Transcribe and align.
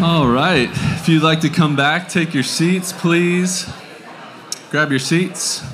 All 0.00 0.28
right. 0.28 0.68
If 0.70 1.08
you'd 1.08 1.24
like 1.24 1.40
to 1.40 1.48
come 1.48 1.74
back, 1.74 2.08
take 2.08 2.32
your 2.32 2.44
seats, 2.44 2.92
please. 2.92 3.68
Grab 4.70 4.90
your 4.90 5.00
seats. 5.00 5.64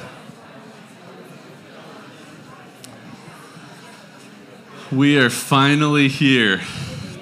We 4.90 5.18
are 5.18 5.28
finally 5.28 6.08
here. 6.08 6.62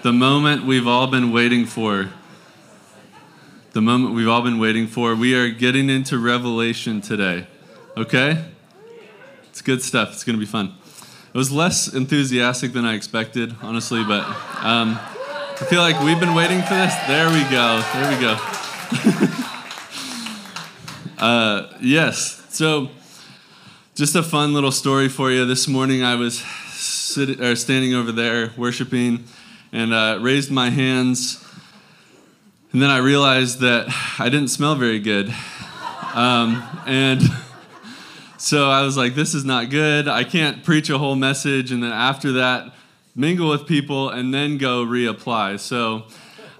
The 0.02 0.12
moment 0.12 0.64
we've 0.64 0.86
all 0.86 1.08
been 1.08 1.32
waiting 1.32 1.66
for. 1.66 2.10
The 3.72 3.82
moment 3.82 4.14
we've 4.14 4.28
all 4.28 4.42
been 4.42 4.60
waiting 4.60 4.86
for. 4.86 5.16
We 5.16 5.34
are 5.34 5.50
getting 5.50 5.90
into 5.90 6.20
Revelation 6.20 7.00
today. 7.00 7.48
Okay? 7.96 8.44
It's 9.48 9.60
good 9.60 9.82
stuff. 9.82 10.12
It's 10.12 10.22
going 10.22 10.36
to 10.36 10.40
be 10.40 10.46
fun. 10.46 10.72
It 11.34 11.36
was 11.36 11.50
less 11.50 11.92
enthusiastic 11.92 12.72
than 12.72 12.84
I 12.84 12.94
expected, 12.94 13.56
honestly, 13.60 14.04
but 14.04 14.24
um, 14.62 15.00
I 15.60 15.64
feel 15.66 15.82
like 15.82 16.00
we've 16.00 16.18
been 16.18 16.34
waiting 16.34 16.62
for 16.62 16.74
this. 16.74 16.94
There 17.06 17.28
we 17.28 17.42
go. 17.50 17.84
There 17.92 18.10
we 18.10 18.18
go. 18.20 18.32
uh, 21.18 21.74
yes. 21.80 22.42
So, 22.48 22.88
just 23.94 24.16
a 24.16 24.22
fun 24.22 24.54
little 24.54 24.72
story 24.72 25.10
for 25.10 25.30
you. 25.30 25.44
This 25.44 25.68
morning 25.68 26.02
I 26.02 26.14
was 26.14 26.40
sitting, 26.40 27.42
or 27.42 27.54
standing 27.54 27.92
over 27.92 28.10
there 28.12 28.52
worshiping 28.56 29.24
and 29.72 29.92
uh, 29.92 30.18
raised 30.22 30.50
my 30.50 30.70
hands. 30.70 31.44
And 32.72 32.80
then 32.80 32.88
I 32.88 32.96
realized 32.98 33.60
that 33.60 33.94
I 34.18 34.30
didn't 34.30 34.48
smell 34.48 34.74
very 34.74 35.00
good. 35.00 35.34
Um, 36.14 36.66
and 36.86 37.20
so 38.38 38.70
I 38.70 38.82
was 38.82 38.96
like, 38.96 39.14
this 39.14 39.34
is 39.34 39.44
not 39.44 39.68
good. 39.68 40.08
I 40.08 40.24
can't 40.24 40.64
preach 40.64 40.88
a 40.88 40.96
whole 40.96 41.14
message 41.14 41.72
and 41.72 41.82
then 41.82 41.92
after 41.92 42.32
that, 42.32 42.72
mingle 43.14 43.50
with 43.50 43.66
people 43.66 44.08
and 44.08 44.32
then 44.32 44.58
go 44.58 44.84
reapply. 44.84 45.58
So 45.60 46.04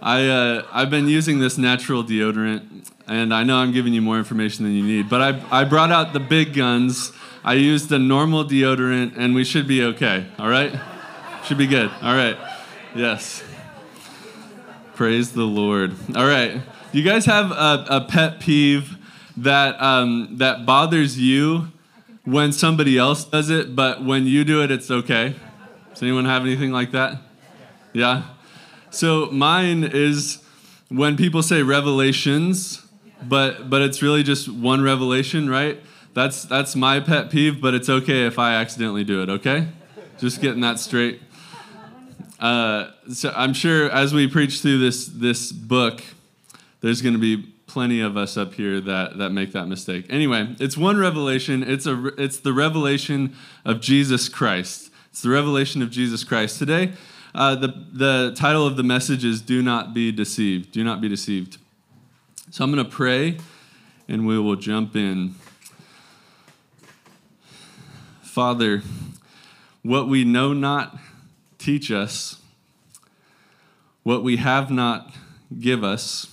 I, 0.01 0.29
uh, 0.29 0.67
I've 0.73 0.91
been 0.91 1.09
using 1.09 1.39
this 1.39 1.57
natural 1.57 2.03
deodorant, 2.03 2.91
and 3.07 3.33
I 3.33 3.45
know 3.45 3.59
I'm 3.59 3.73
giving 3.73 3.95
you 3.95 4.03
more 4.03 4.19
information 4.19 4.65
than 4.65 4.75
you 4.75 4.83
need, 4.83 5.09
but 5.09 5.23
I, 5.23 5.61
I 5.61 5.65
brought 5.65 5.93
out 5.93 6.13
the 6.13 6.21
big 6.21 6.55
guns. 6.55 7.13
I 7.45 7.55
used 7.55 7.89
the 7.89 7.99
normal 7.99 8.45
deodorant, 8.45 9.17
and 9.17 9.35
we 9.35 9.45
should 9.45 9.67
be 9.67 9.85
okay, 9.85 10.27
all 10.39 10.49
right? 10.49 10.79
Should 11.45 11.59
be 11.59 11.67
good, 11.67 11.91
all 12.03 12.15
right. 12.15 12.37
Yes. 12.95 13.43
Praise 14.95 15.33
the 15.33 15.45
Lord. 15.45 15.95
All 16.15 16.27
right. 16.27 16.61
You 16.93 17.03
guys 17.03 17.25
have 17.27 17.51
a, 17.51 17.87
a 17.89 18.01
pet 18.03 18.41
peeve 18.41 18.99
that, 19.37 19.81
um, 19.81 20.37
that 20.39 20.67
bothers 20.67 21.19
you 21.19 21.69
when 22.25 22.53
somebody 22.53 22.99
else 22.99 23.25
does 23.25 23.51
it, 23.51 23.75
but 23.75 24.05
when 24.05 24.27
you 24.27 24.45
do 24.45 24.63
it, 24.63 24.71
it's 24.71 24.91
okay? 24.91 25.35
Does 25.93 26.03
anyone 26.03 26.25
have 26.25 26.43
anything 26.43 26.73
like 26.73 26.93
that? 26.93 27.19
Yeah? 27.93 28.25
So 28.91 29.31
mine 29.31 29.85
is 29.85 30.43
when 30.89 31.17
people 31.17 31.43
say 31.43 31.63
revelations, 31.63 32.83
but 33.23 33.71
but 33.71 33.83
it's 33.83 34.03
really 34.03 34.23
just 34.23 34.49
one 34.49 34.83
revelation, 34.83 35.49
right? 35.49 35.81
That's 36.15 36.45
that's 36.45 36.77
my 36.77 37.01
pet 37.01 37.31
peeve, 37.31 37.61
but 37.61 37.75
it's 37.75 37.89
okay 37.89 38.27
if 38.27 38.39
I 38.39 38.55
accidentally 38.55 39.05
do 39.05 39.23
it, 39.23 39.29
okay? 39.29 39.69
Just 40.19 40.41
getting 40.41 40.61
that 40.61 40.79
straight. 40.79 41.21
Uh, 42.39 42.91
so 43.13 43.33
I'm 43.37 43.55
sure 43.55 43.91
as 43.91 44.13
we 44.13 44.27
preach 44.27 44.61
through 44.61 44.79
this 44.79 45.07
this 45.07 45.53
book, 45.53 46.03
there's 46.81 47.01
going 47.01 47.15
to 47.15 47.21
be 47.21 47.53
plenty 47.67 48.01
of 48.01 48.19
us 48.19 48.37
up 48.37 48.53
here 48.55 48.81
that 48.81 49.17
that 49.19 49.31
make 49.31 49.53
that 49.53 49.67
mistake. 49.67 50.07
Anyway, 50.11 50.55
it's 50.61 50.77
one 50.77 50.99
revelation. 50.99 51.63
It's 51.63 51.87
a 51.87 52.09
it's 52.19 52.39
the 52.39 52.53
revelation 52.53 53.35
of 53.65 53.81
Jesus 53.81 54.29
Christ. 54.29 54.91
It's 55.13 55.21
the 55.21 55.29
revelation 55.29 55.83
of 55.83 55.91
Jesus 55.91 56.25
Christ. 56.25 56.59
Today, 56.59 56.93
uh, 57.35 57.55
the 57.55 57.69
the 57.93 58.35
title 58.35 58.67
of 58.67 58.79
the 58.79 58.83
message 58.83 59.27
is 59.27 59.43
"Do 59.43 59.61
not 59.61 59.93
be 59.93 60.11
deceived." 60.11 60.73
Do 60.73 60.83
not 60.83 61.03
be 61.03 61.09
deceived. 61.09 61.59
So 62.51 62.65
I'm 62.65 62.73
going 62.73 62.83
to 62.83 62.91
pray, 62.91 63.37
and 64.09 64.27
we 64.27 64.39
will 64.39 64.57
jump 64.57 64.97
in. 64.97 65.35
Father, 68.23 68.83
what 69.83 70.09
we 70.09 70.25
know 70.25 70.55
not, 70.55 70.97
teach 71.59 71.91
us. 71.91 72.41
What 74.05 74.23
we 74.23 74.39
have 74.39 74.71
not, 74.71 75.15
give 75.61 75.85
us. 75.85 76.27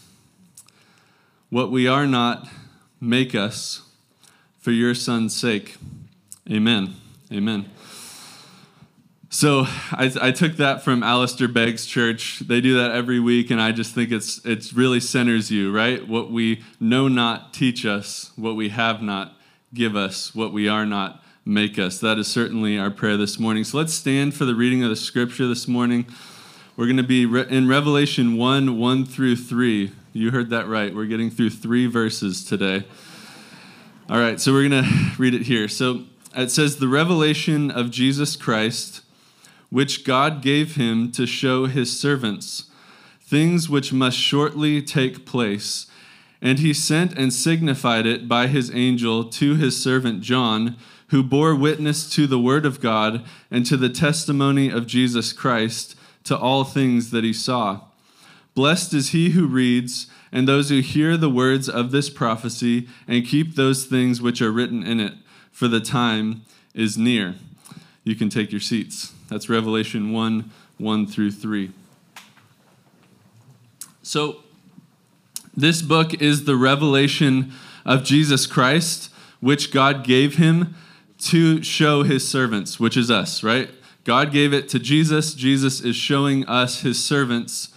What 1.50 1.69
we 1.69 1.85
are 1.85 2.07
not, 2.07 2.47
make 3.01 3.35
us 3.35 3.81
for 4.57 4.72
your 4.72 4.95
Son's 4.95 5.35
sake. 5.35 5.75
Amen. 6.50 6.95
Amen. 7.29 7.66
So 9.31 9.66
I, 9.91 10.12
I, 10.19 10.31
took 10.31 10.53
that 10.57 10.81
from 10.81 11.03
Alistair 11.03 11.47
Begg's 11.47 11.85
church. 11.85 12.40
They 12.40 12.62
do 12.62 12.78
that 12.78 12.90
every 12.90 13.19
week, 13.19 13.51
and 13.51 13.62
I 13.62 13.72
just 13.72 13.94
think 13.94 14.12
it's 14.12 14.44
it's 14.44 14.73
really 14.73 15.00
centers 15.00 15.51
you, 15.51 15.72
right? 15.72 16.07
What 16.07 16.31
we 16.31 16.63
know 16.79 17.07
not 17.07 17.53
teach 17.53 17.85
us, 17.85 18.31
what 18.35 18.56
we 18.56 18.69
have 18.69 19.03
not 19.03 19.34
give 19.72 19.95
us, 19.95 20.34
what 20.34 20.51
we 20.51 20.68
are 20.68 20.84
not 20.84 21.23
make 21.45 21.78
us. 21.78 22.00
That 22.00 22.18
is 22.18 22.28
certainly 22.28 22.79
our 22.79 22.89
prayer 22.89 23.18
this 23.18 23.38
morning. 23.38 23.63
So 23.66 23.78
let's 23.78 23.94
stand 23.94 24.34
for 24.34 24.45
the 24.45 24.56
reading 24.56 24.84
of 24.84 24.89
the 24.89 24.95
scripture 24.95 25.47
this 25.47 25.68
morning. 25.68 26.07
We're 26.75 26.88
going 26.88 26.97
to 26.97 27.03
be 27.03 27.23
in 27.23 27.68
Revelation 27.68 28.35
1 28.35 28.79
1 28.79 29.06
through 29.06 29.35
3. 29.35 29.91
You 30.12 30.31
heard 30.31 30.50
that 30.50 30.68
right. 30.68 30.95
We're 30.95 31.06
getting 31.06 31.29
through 31.29 31.51
three 31.51 31.85
verses 31.85 32.44
today. 32.44 32.84
All 34.09 34.19
right, 34.19 34.39
so 34.39 34.53
we're 34.53 34.68
going 34.68 34.84
to 34.84 35.12
read 35.19 35.35
it 35.35 35.44
here. 35.44 35.68
So 35.68 36.06
it 36.35 36.50
says, 36.50 36.78
The 36.78 36.88
revelation 36.88 37.69
of 37.69 37.91
Jesus 37.91 38.35
Christ, 38.35 39.01
which 39.69 40.03
God 40.03 40.41
gave 40.41 40.75
him 40.75 41.12
to 41.12 41.25
show 41.25 41.66
his 41.66 42.00
servants 42.00 42.69
things 43.30 43.69
which 43.69 43.94
must 43.94 44.18
shortly 44.18 44.81
take 44.81 45.24
place. 45.24 45.85
And 46.41 46.57
he 46.57 46.74
sent 46.74 47.16
and 47.16 47.31
signified 47.31 48.07
it 48.07 48.28
by 48.28 48.47
his 48.47 48.74
angel 48.74 49.25
to 49.25 49.56
his 49.56 49.81
servant 49.81 50.22
John, 50.22 50.78
who 51.09 51.22
bore 51.22 51.53
witness 51.53 52.09
to 52.16 52.25
the 52.25 52.40
word 52.40 52.66
of 52.66 52.81
God 52.81 53.24
and 53.52 53.66
to 53.68 53.78
the 53.78 53.90
testimony 53.90 54.69
of 54.69 54.88
Jesus 54.88 55.31
Christ 55.31 55.96
to 56.24 56.36
all 56.36 56.63
things 56.63 57.12
that 57.12 57.24
he 57.24 57.34
saw. 57.34 57.81
Blessed 58.56 58.96
is 58.96 59.09
he 59.09 59.30
who 59.30 59.47
reads, 59.47 60.07
and 60.31 60.47
those 60.47 60.69
who 60.69 60.80
hear 60.80 61.16
the 61.16 61.30
words 61.30 61.69
of 61.69 61.91
this 61.91 62.09
prophecy, 62.09 62.88
and 63.07 63.28
keep 63.28 63.56
those 63.56 63.86
things 63.86 64.22
which 64.22 64.41
are 64.41 64.51
written 64.51 64.84
in 64.84 65.00
it, 65.00 65.13
for 65.51 65.68
the 65.68 65.80
time 65.80 66.41
is 66.74 66.97
near. 66.97 67.36
You 68.03 68.16
can 68.16 68.30
take 68.30 68.51
your 68.51 68.62
seats. 68.62 69.13
That's 69.29 69.47
Revelation 69.47 70.12
1 70.12 70.51
1 70.79 71.07
through 71.07 71.31
3. 71.31 71.72
So, 74.01 74.38
this 75.56 75.81
book 75.81 76.22
is 76.22 76.45
the 76.45 76.56
revelation 76.56 77.51
of 77.85 78.03
Jesus 78.03 78.47
Christ, 78.47 79.12
which 79.39 79.72
God 79.72 80.03
gave 80.03 80.38
him 80.38 80.75
to 81.19 81.62
show 81.62 82.03
his 82.03 82.28
servants, 82.28 82.79
which 82.79 82.95
is 82.95 83.12
us, 83.12 83.44
right? 83.44 83.69
God 84.06 84.31
gave 84.31 84.53
it 84.53 84.69
to 84.69 84.79
Jesus. 84.79 85.34
Jesus 85.34 85.81
is 85.81 85.95
showing 85.95 86.45
us 86.47 86.81
his 86.81 87.03
servants. 87.03 87.69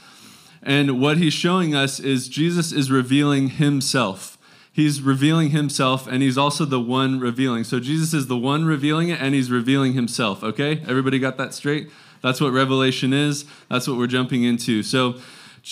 And 0.63 1.01
what 1.01 1.19
he's 1.19 1.35
showing 1.35 1.75
us 1.75 1.99
is 1.99 2.29
Jesus 2.29 2.73
is 2.73 2.91
revealing 2.91 3.51
himself. 3.51 4.32
He's 4.75 5.03
revealing 5.03 5.51
himself, 5.51 6.07
and 6.07 6.23
he's 6.23 6.39
also 6.39 6.65
the 6.65 6.81
one 6.81 7.21
revealing. 7.21 7.65
So 7.65 7.79
Jesus 7.79 8.15
is 8.15 8.27
the 8.27 8.39
one 8.39 8.65
revealing 8.65 9.11
it, 9.11 9.21
and 9.21 9.35
he's 9.35 9.51
revealing 9.51 9.93
himself. 9.93 10.43
Okay? 10.43 10.83
Everybody 10.89 11.19
got 11.19 11.37
that 11.37 11.53
straight? 11.53 11.91
That's 12.23 12.41
what 12.41 12.53
Revelation 12.53 13.13
is. 13.13 13.45
That's 13.69 13.87
what 13.87 13.99
we're 13.99 14.07
jumping 14.07 14.45
into. 14.45 14.83
So 14.83 15.17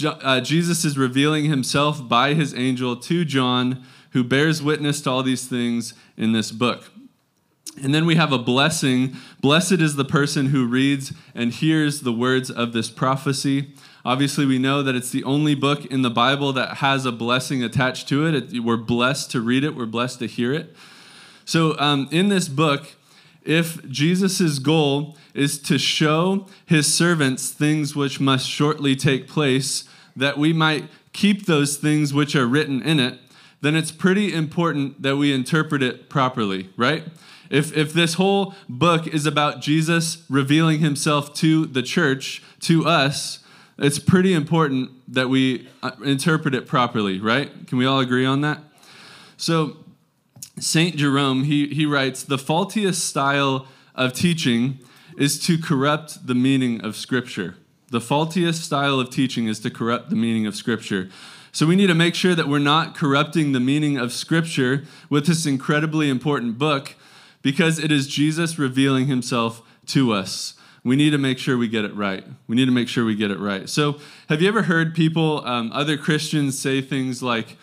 uh, 0.05 0.41
Jesus 0.41 0.84
is 0.84 0.99
revealing 0.99 1.47
himself 1.47 2.06
by 2.09 2.34
his 2.34 2.55
angel 2.55 2.97
to 2.97 3.25
John, 3.25 3.84
who 4.10 4.22
bears 4.22 4.62
witness 4.62 5.00
to 5.03 5.10
all 5.10 5.22
these 5.22 5.49
things 5.49 5.94
in 6.16 6.33
this 6.33 6.50
book. 6.50 6.91
And 7.83 7.94
then 7.94 8.05
we 8.05 8.16
have 8.16 8.33
a 8.33 8.39
blessing. 8.39 9.16
Blessed 9.41 9.81
is 9.81 9.97
the 9.97 10.05
person 10.05 10.47
who 10.47 10.66
reads 10.66 11.12
and 11.34 11.53
hears 11.53 12.00
the 12.00 12.12
words 12.12 12.50
of 12.50 12.72
this 12.72 12.91
prophecy. 12.91 13.72
Obviously, 14.05 14.47
we 14.47 14.59
know 14.59 14.83
that 14.83 14.94
it's 14.94 15.11
the 15.11 15.25
only 15.25 15.55
book 15.55 15.84
in 15.87 16.03
the 16.03 16.10
Bible 16.10 16.53
that 16.54 16.78
has 16.78 17.04
a 17.04 17.13
blessing 17.13 17.63
attached 17.63 18.09
to 18.09 18.27
it. 18.27 18.60
we're 18.60 18.77
blessed 18.77 19.30
to 19.33 19.41
read 19.41 19.63
it, 19.65 19.77
we're 19.77 19.86
blessed 19.86 20.21
to 20.21 20.27
hear 20.27 20.53
it. 20.53 20.75
So, 21.45 21.78
um, 21.78 22.09
in 22.10 22.28
this 22.28 22.48
book, 22.48 22.95
if 23.42 23.86
Jesus' 23.89 24.59
goal 24.59 25.16
is 25.34 25.59
to 25.60 25.78
show 25.78 26.47
his 26.66 26.92
servants 26.92 27.51
things 27.51 27.97
which 27.97 28.21
must 28.21 28.48
shortly 28.48 28.97
take 28.97 29.28
place, 29.28 29.84
that 30.16 30.39
we 30.39 30.53
might 30.53 30.89
keep 31.13 31.47
those 31.47 31.77
things 31.77 32.15
which 32.15 32.36
are 32.36 32.47
written 32.47 32.83
in 32.83 33.01
it, 33.01 33.19
then 33.60 33.75
it's 33.75 33.92
pretty 33.92 34.33
important 34.33 35.03
that 35.03 35.16
we 35.16 35.33
interpret 35.33 35.83
it 35.83 36.09
properly, 36.09 36.71
right? 36.77 37.04
If, 37.51 37.77
if 37.77 37.92
this 37.92 38.15
whole 38.15 38.54
book 38.69 39.07
is 39.07 39.27
about 39.27 39.60
Jesus 39.60 40.25
revealing 40.28 40.78
himself 40.78 41.34
to 41.34 41.66
the 41.66 41.83
church, 41.83 42.42
to 42.60 42.86
us, 42.86 43.41
it's 43.80 43.98
pretty 43.98 44.32
important 44.32 44.91
that 45.12 45.28
we 45.28 45.68
uh, 45.82 45.92
interpret 46.04 46.54
it 46.54 46.66
properly, 46.66 47.18
right? 47.18 47.50
Can 47.66 47.78
we 47.78 47.86
all 47.86 48.00
agree 48.00 48.27
on 48.27 48.42
that? 48.42 48.60
So, 49.36 49.78
St. 50.59 50.97
Jerome, 50.97 51.44
he, 51.44 51.68
he 51.68 51.86
writes 51.86 52.22
The 52.22 52.38
faultiest 52.38 53.04
style 53.04 53.66
of 53.94 54.12
teaching 54.12 54.78
is 55.16 55.38
to 55.47 55.59
corrupt 55.59 56.27
the 56.27 56.34
meaning 56.34 56.82
of 56.84 56.97
Scripture. 56.97 57.56
The 57.91 58.00
faultiest 58.00 58.62
style 58.62 59.00
of 59.00 59.10
teaching 59.10 59.47
is 59.47 59.59
to 59.60 59.71
corrupt 59.71 60.10
the 60.10 60.16
meaning 60.16 60.47
of 60.47 60.54
Scripture. 60.54 61.09
So 61.53 61.66
we 61.66 61.74
need 61.74 61.88
to 61.88 61.94
make 61.94 62.15
sure 62.15 62.34
that 62.34 62.47
we're 62.47 62.60
not 62.60 62.94
corrupting 62.94 63.53
the 63.53 63.60
meaning 63.60 63.98
of 63.98 64.12
Scripture 64.12 64.84
with 65.09 65.27
this 65.27 65.47
incredibly 65.47 66.09
important 66.09 66.59
book 66.59 66.94
because 67.42 67.78
it 67.78 67.91
is 67.91 68.06
Jesus 68.06 68.59
revealing 68.59 69.06
himself 69.06 69.62
to 69.86 70.12
us. 70.12 70.54
We 70.82 70.97
need 70.97 71.10
to 71.10 71.18
make 71.18 71.38
sure 71.38 71.59
we 71.59 71.68
get 71.68 71.84
it 71.84 71.94
right. 71.94 72.24
We 72.47 72.56
need 72.56 72.65
to 72.66 72.72
make 72.72 72.88
sure 72.88 73.04
we 73.04 73.15
get 73.15 73.30
it 73.30 73.38
right. 73.38 73.68
So, 73.68 73.98
have 74.28 74.41
you 74.41 74.48
ever 74.48 74.62
heard 74.62 74.94
people, 74.94 75.47
um, 75.47 75.71
other 75.72 75.98
Christians, 75.98 76.59
say 76.59 76.80
things 76.80 77.22
like, 77.22 77.59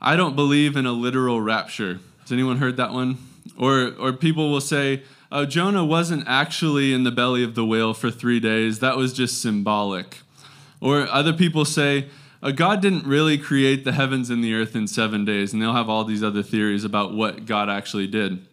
I 0.00 0.16
don't 0.16 0.34
believe 0.34 0.76
in 0.76 0.86
a 0.86 0.92
literal 0.92 1.40
rapture? 1.40 2.00
Has 2.22 2.32
anyone 2.32 2.56
heard 2.56 2.76
that 2.78 2.92
one? 2.92 3.18
Or, 3.58 3.92
or 3.98 4.12
people 4.12 4.50
will 4.50 4.62
say, 4.62 5.02
oh, 5.30 5.44
Jonah 5.44 5.84
wasn't 5.84 6.24
actually 6.26 6.92
in 6.92 7.04
the 7.04 7.10
belly 7.10 7.44
of 7.44 7.54
the 7.54 7.66
whale 7.66 7.92
for 7.92 8.10
three 8.10 8.40
days. 8.40 8.78
That 8.78 8.96
was 8.96 9.12
just 9.12 9.42
symbolic. 9.42 10.20
Or 10.80 11.06
other 11.08 11.32
people 11.32 11.64
say, 11.64 12.08
oh, 12.42 12.52
God 12.52 12.80
didn't 12.80 13.06
really 13.06 13.36
create 13.36 13.84
the 13.84 13.92
heavens 13.92 14.30
and 14.30 14.42
the 14.42 14.54
earth 14.54 14.74
in 14.74 14.86
seven 14.86 15.24
days. 15.24 15.52
And 15.52 15.60
they'll 15.60 15.74
have 15.74 15.90
all 15.90 16.04
these 16.04 16.22
other 16.22 16.42
theories 16.42 16.84
about 16.84 17.12
what 17.12 17.44
God 17.44 17.68
actually 17.68 18.06
did. 18.06 18.46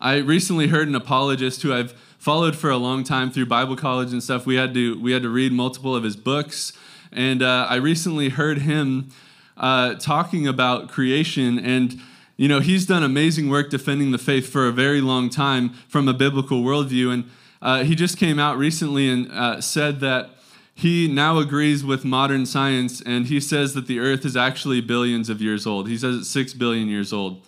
I 0.00 0.16
recently 0.16 0.68
heard 0.68 0.88
an 0.88 0.94
apologist 0.94 1.62
who 1.62 1.74
I've 1.74 1.94
followed 2.18 2.56
for 2.56 2.70
a 2.70 2.76
long 2.76 3.04
time 3.04 3.30
through 3.30 3.46
Bible 3.46 3.76
college 3.76 4.12
and 4.12 4.22
stuff. 4.22 4.44
We 4.44 4.56
had 4.56 4.74
to, 4.74 5.00
we 5.00 5.12
had 5.12 5.22
to 5.22 5.28
read 5.28 5.52
multiple 5.52 5.96
of 5.96 6.04
his 6.04 6.16
books. 6.16 6.72
And 7.12 7.42
uh, 7.42 7.66
I 7.70 7.76
recently 7.76 8.28
heard 8.28 8.58
him 8.58 9.10
uh, 9.56 9.94
talking 9.94 10.46
about 10.46 10.88
creation 10.88 11.58
and 11.58 12.00
you 12.38 12.46
know, 12.46 12.60
he's 12.60 12.86
done 12.86 13.02
amazing 13.02 13.50
work 13.50 13.68
defending 13.68 14.12
the 14.12 14.18
faith 14.18 14.48
for 14.48 14.68
a 14.68 14.72
very 14.72 15.00
long 15.00 15.28
time 15.28 15.70
from 15.88 16.06
a 16.06 16.14
biblical 16.14 16.62
worldview. 16.62 17.12
And 17.12 17.30
uh, 17.60 17.82
he 17.82 17.96
just 17.96 18.16
came 18.16 18.38
out 18.38 18.56
recently 18.56 19.10
and 19.10 19.30
uh, 19.32 19.60
said 19.60 19.98
that 20.00 20.30
he 20.72 21.08
now 21.08 21.38
agrees 21.38 21.84
with 21.84 22.04
modern 22.04 22.46
science, 22.46 23.02
and 23.04 23.26
he 23.26 23.40
says 23.40 23.74
that 23.74 23.88
the 23.88 23.98
earth 23.98 24.24
is 24.24 24.36
actually 24.36 24.80
billions 24.80 25.28
of 25.28 25.42
years 25.42 25.66
old. 25.66 25.88
He 25.88 25.98
says 25.98 26.14
it's 26.14 26.28
six 26.28 26.54
billion 26.54 26.86
years 26.86 27.12
old. 27.12 27.42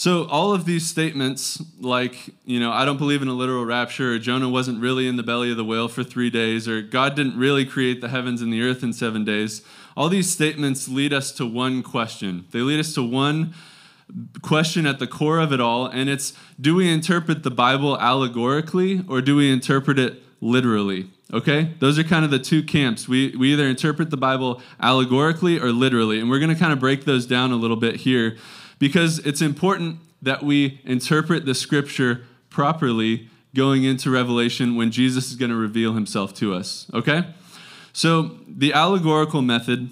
So, 0.00 0.24
all 0.28 0.54
of 0.54 0.64
these 0.64 0.86
statements, 0.86 1.62
like, 1.78 2.30
you 2.46 2.58
know, 2.58 2.72
I 2.72 2.86
don't 2.86 2.96
believe 2.96 3.20
in 3.20 3.28
a 3.28 3.34
literal 3.34 3.66
rapture, 3.66 4.14
or 4.14 4.18
Jonah 4.18 4.48
wasn't 4.48 4.80
really 4.80 5.06
in 5.06 5.16
the 5.16 5.22
belly 5.22 5.50
of 5.50 5.58
the 5.58 5.64
whale 5.64 5.88
for 5.88 6.02
three 6.02 6.30
days, 6.30 6.66
or 6.66 6.80
God 6.80 7.14
didn't 7.14 7.36
really 7.36 7.66
create 7.66 8.00
the 8.00 8.08
heavens 8.08 8.40
and 8.40 8.50
the 8.50 8.62
earth 8.62 8.82
in 8.82 8.94
seven 8.94 9.26
days, 9.26 9.60
all 9.98 10.08
these 10.08 10.30
statements 10.30 10.88
lead 10.88 11.12
us 11.12 11.30
to 11.32 11.44
one 11.44 11.82
question. 11.82 12.46
They 12.50 12.60
lead 12.60 12.80
us 12.80 12.94
to 12.94 13.02
one 13.02 13.52
question 14.40 14.86
at 14.86 15.00
the 15.00 15.06
core 15.06 15.38
of 15.38 15.52
it 15.52 15.60
all, 15.60 15.84
and 15.84 16.08
it's 16.08 16.32
do 16.58 16.76
we 16.76 16.90
interpret 16.90 17.42
the 17.42 17.50
Bible 17.50 17.98
allegorically 17.98 19.04
or 19.06 19.20
do 19.20 19.36
we 19.36 19.52
interpret 19.52 19.98
it 19.98 20.22
literally? 20.40 21.10
Okay? 21.30 21.74
Those 21.78 21.98
are 21.98 22.04
kind 22.04 22.24
of 22.24 22.30
the 22.30 22.38
two 22.38 22.62
camps. 22.62 23.06
We, 23.06 23.36
we 23.36 23.52
either 23.52 23.66
interpret 23.66 24.08
the 24.08 24.16
Bible 24.16 24.62
allegorically 24.80 25.58
or 25.58 25.72
literally, 25.72 26.20
and 26.20 26.30
we're 26.30 26.38
going 26.40 26.54
to 26.54 26.58
kind 26.58 26.72
of 26.72 26.80
break 26.80 27.04
those 27.04 27.26
down 27.26 27.52
a 27.52 27.56
little 27.56 27.76
bit 27.76 27.96
here 27.96 28.38
because 28.80 29.20
it's 29.20 29.40
important 29.40 30.00
that 30.20 30.42
we 30.42 30.80
interpret 30.84 31.46
the 31.46 31.54
scripture 31.54 32.24
properly 32.48 33.28
going 33.54 33.84
into 33.84 34.10
Revelation 34.10 34.74
when 34.74 34.90
Jesus 34.90 35.30
is 35.30 35.36
going 35.36 35.50
to 35.50 35.56
reveal 35.56 35.92
himself 35.92 36.34
to 36.34 36.52
us. 36.52 36.90
Okay? 36.92 37.24
So, 37.92 38.38
the 38.48 38.72
allegorical 38.72 39.42
method 39.42 39.90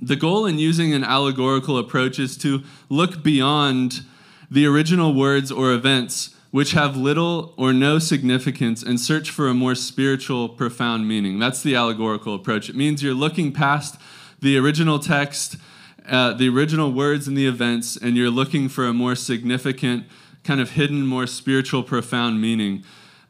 the 0.00 0.16
goal 0.16 0.46
in 0.46 0.58
using 0.58 0.94
an 0.94 1.04
allegorical 1.04 1.76
approach 1.76 2.18
is 2.18 2.36
to 2.38 2.62
look 2.88 3.22
beyond 3.22 4.04
the 4.50 4.66
original 4.66 5.14
words 5.14 5.52
or 5.52 5.72
events 5.72 6.34
which 6.50 6.72
have 6.72 6.96
little 6.96 7.54
or 7.56 7.72
no 7.72 7.98
significance 7.98 8.82
and 8.82 9.00
search 9.00 9.30
for 9.30 9.48
a 9.48 9.54
more 9.54 9.74
spiritual, 9.74 10.50
profound 10.50 11.08
meaning. 11.08 11.38
That's 11.38 11.62
the 11.62 11.74
allegorical 11.74 12.34
approach. 12.34 12.68
It 12.68 12.76
means 12.76 13.02
you're 13.02 13.14
looking 13.14 13.52
past 13.52 13.98
the 14.40 14.58
original 14.58 14.98
text, 14.98 15.56
uh, 16.08 16.32
the 16.32 16.48
original 16.48 16.92
words 16.92 17.28
and 17.28 17.36
the 17.36 17.46
events, 17.46 17.96
and 17.96 18.16
you're 18.16 18.30
looking 18.30 18.68
for 18.68 18.86
a 18.86 18.92
more 18.92 19.14
significant, 19.14 20.06
kind 20.44 20.60
of 20.60 20.72
hidden, 20.72 21.06
more 21.06 21.26
spiritual, 21.26 21.82
profound 21.82 22.40
meaning 22.40 22.84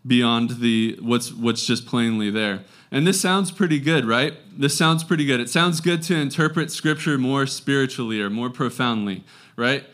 beyond 0.07 0.51
the 0.61 0.99
what's 1.01 1.33
what's 1.33 1.67
just 1.67 1.87
plainly 1.87 2.31
there. 2.31 2.65
And 2.91 3.07
this 3.07 3.21
sounds 3.21 3.51
pretty 3.51 3.79
good, 3.79 4.05
right? 4.05 4.35
This 4.59 4.77
sounds 4.77 5.05
pretty 5.05 5.25
good. 5.25 5.41
It 5.41 5.49
sounds 5.49 5.81
good 5.81 6.03
to 6.05 6.15
interpret 6.15 6.71
scripture 6.71 7.19
more 7.19 7.47
spiritually 7.47 8.21
or 8.21 8.29
more 8.29 8.51
profoundly, 8.51 9.25
right? 9.57 9.85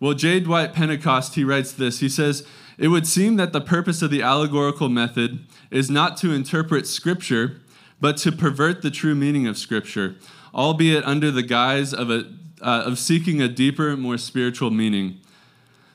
Well, 0.00 0.14
J. 0.14 0.40
Dwight 0.40 0.72
Pentecost, 0.72 1.36
he 1.36 1.44
writes 1.44 1.70
this. 1.70 2.00
He 2.00 2.08
says, 2.08 2.44
It 2.78 2.88
would 2.88 3.06
seem 3.06 3.36
that 3.36 3.52
the 3.52 3.60
purpose 3.60 4.02
of 4.02 4.10
the 4.10 4.22
allegorical 4.22 4.88
method 4.88 5.46
is 5.70 5.88
not 5.88 6.16
to 6.18 6.32
interpret 6.32 6.88
scripture, 6.88 7.60
but 8.00 8.16
to 8.18 8.32
pervert 8.32 8.82
the 8.82 8.90
true 8.90 9.14
meaning 9.14 9.46
of 9.46 9.56
scripture, 9.56 10.16
albeit 10.54 11.04
under 11.04 11.30
the 11.30 11.42
guise 11.42 11.92
of, 11.92 12.10
a, 12.10 12.26
uh, 12.60 12.84
of 12.86 12.98
seeking 12.98 13.40
a 13.40 13.48
deeper, 13.48 13.96
more 13.96 14.18
spiritual 14.18 14.70
meaning. 14.70 15.18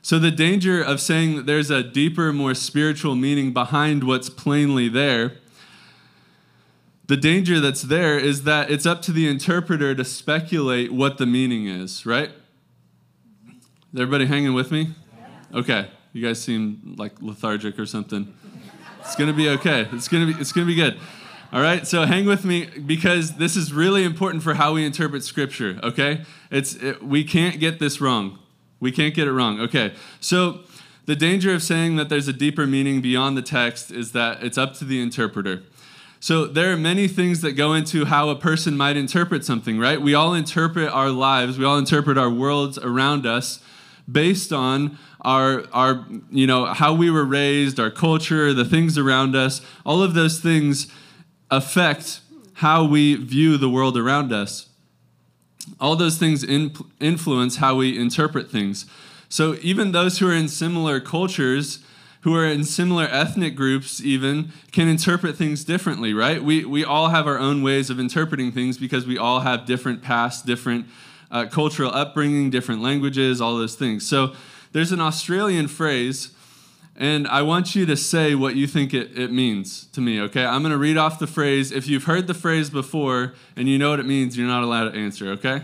So, 0.01 0.19
the 0.19 0.31
danger 0.31 0.81
of 0.81 1.01
saying 1.01 1.35
that 1.35 1.45
there's 1.45 1.69
a 1.69 1.83
deeper, 1.83 2.31
more 2.31 2.53
spiritual 2.53 3.15
meaning 3.15 3.51
behind 3.51 4.05
what's 4.05 4.29
plainly 4.29 4.87
there 4.87 5.33
the 7.07 7.17
danger 7.17 7.61
that's 7.61 7.83
there 7.83 8.19
is 8.19 8.43
that 8.43 8.69
it's 8.69 8.85
up 8.85 9.01
to 9.03 9.13
the 9.13 9.27
interpreter 9.27 9.95
to 9.95 10.03
speculate 10.03 10.91
what 10.91 11.17
the 11.17 11.25
meaning 11.25 11.67
is, 11.67 12.05
right? 12.05 12.31
Is 13.93 14.01
everybody 14.01 14.25
hanging 14.25 14.53
with 14.53 14.71
me? 14.71 14.89
Okay. 15.53 15.89
You 16.11 16.25
guys 16.25 16.41
seem 16.41 16.95
like 16.97 17.21
lethargic 17.21 17.79
or 17.79 17.85
something. 17.85 18.33
It's 18.99 19.15
going 19.15 19.29
to 19.29 19.35
be 19.35 19.47
okay. 19.49 19.87
It's 19.93 20.09
going 20.09 20.27
to 20.27 20.33
be 20.33 20.41
it's 20.41 20.51
going 20.51 20.67
to 20.67 20.73
be 20.73 20.75
good. 20.75 20.99
All 21.53 21.61
right? 21.61 21.87
So 21.87 22.05
hang 22.05 22.25
with 22.25 22.43
me 22.43 22.65
because 22.65 23.37
this 23.37 23.55
is 23.55 23.71
really 23.71 24.03
important 24.03 24.43
for 24.43 24.55
how 24.55 24.73
we 24.73 24.85
interpret 24.85 25.23
scripture, 25.23 25.79
okay? 25.81 26.25
It's 26.51 26.75
it, 26.75 27.01
we 27.01 27.23
can't 27.23 27.59
get 27.59 27.79
this 27.79 28.01
wrong. 28.01 28.39
We 28.79 28.91
can't 28.91 29.13
get 29.13 29.27
it 29.27 29.31
wrong. 29.31 29.59
Okay. 29.61 29.93
So 30.19 30.59
the 31.05 31.15
danger 31.15 31.53
of 31.53 31.63
saying 31.63 31.95
that 31.95 32.09
there's 32.09 32.27
a 32.27 32.33
deeper 32.33 32.67
meaning 32.67 33.01
beyond 33.01 33.37
the 33.37 33.41
text 33.41 33.91
is 33.91 34.11
that 34.11 34.43
it's 34.43 34.57
up 34.57 34.73
to 34.75 34.85
the 34.85 35.01
interpreter. 35.01 35.63
So 36.19 36.45
there 36.45 36.71
are 36.73 36.77
many 36.77 37.07
things 37.07 37.41
that 37.41 37.53
go 37.53 37.73
into 37.73 38.05
how 38.05 38.29
a 38.29 38.35
person 38.35 38.75
might 38.75 38.97
interpret 38.97 39.45
something, 39.45 39.79
right? 39.79 40.01
We 40.01 40.13
all 40.13 40.33
interpret 40.33 40.89
our 40.89 41.09
lives, 41.09 41.57
we 41.57 41.65
all 41.65 41.77
interpret 41.77 42.17
our 42.17 42.29
worlds 42.29 42.77
around 42.77 43.25
us 43.25 43.59
based 44.11 44.51
on 44.51 44.97
our 45.21 45.65
our 45.73 46.05
you 46.29 46.47
know 46.47 46.65
how 46.65 46.93
we 46.93 47.09
were 47.09 47.25
raised, 47.25 47.79
our 47.79 47.91
culture, 47.91 48.53
the 48.53 48.65
things 48.65 48.97
around 48.97 49.35
us. 49.35 49.61
All 49.85 50.01
of 50.01 50.13
those 50.13 50.39
things 50.39 50.87
affect 51.49 52.21
how 52.55 52.85
we 52.85 53.15
view 53.15 53.57
the 53.57 53.69
world 53.69 53.97
around 53.97 54.33
us. 54.33 54.69
All 55.79 55.95
those 55.95 56.17
things 56.17 56.43
in, 56.43 56.73
influence 56.99 57.57
how 57.57 57.75
we 57.75 57.97
interpret 57.99 58.49
things. 58.49 58.85
So 59.29 59.57
even 59.61 59.91
those 59.91 60.19
who 60.19 60.29
are 60.29 60.33
in 60.33 60.47
similar 60.47 60.99
cultures 60.99 61.79
who 62.27 62.35
are 62.35 62.45
in 62.45 62.63
similar 62.63 63.05
ethnic 63.05 63.55
groups 63.55 64.01
even 64.01 64.51
can 64.73 64.89
interpret 64.89 65.37
things 65.37 65.63
differently, 65.63 66.13
right? 66.13 66.43
We, 66.43 66.65
we 66.65 66.83
all 66.83 67.07
have 67.07 67.25
our 67.25 67.37
own 67.37 67.63
ways 67.63 67.89
of 67.89 68.01
interpreting 68.01 68.51
things 68.51 68.77
because 68.77 69.05
we 69.05 69.17
all 69.17 69.39
have 69.39 69.65
different 69.65 70.01
past, 70.01 70.45
different 70.45 70.87
uh, 71.31 71.45
cultural 71.45 71.89
upbringing, 71.93 72.49
different 72.49 72.81
languages, 72.81 73.39
all 73.39 73.57
those 73.57 73.75
things. 73.75 74.05
So 74.05 74.33
there's 74.73 74.91
an 74.91 74.99
Australian 74.99 75.69
phrase, 75.69 76.31
and 76.97 77.27
I 77.27 77.43
want 77.43 77.75
you 77.75 77.85
to 77.85 77.95
say 77.95 78.33
what 78.33 78.55
you 78.55 78.65
think 78.67 78.93
it, 78.93 79.17
it 79.17 79.31
means 79.31 79.85
to 79.87 80.01
me, 80.01 80.19
okay? 80.21 80.45
I'm 80.45 80.63
to 80.63 80.77
read 80.77 80.97
off 80.97 81.19
the 81.19 81.27
phrase. 81.27 81.71
If 81.71 81.87
you've 81.87 82.05
heard 82.05 82.27
the 82.27 82.33
phrase 82.33 82.69
before 82.69 83.33
and 83.55 83.67
you 83.69 83.77
know 83.77 83.91
what 83.91 83.99
it 83.99 84.05
means, 84.05 84.37
you're 84.37 84.47
not 84.47 84.63
allowed 84.63 84.91
to 84.91 84.97
answer, 84.97 85.29
okay? 85.31 85.61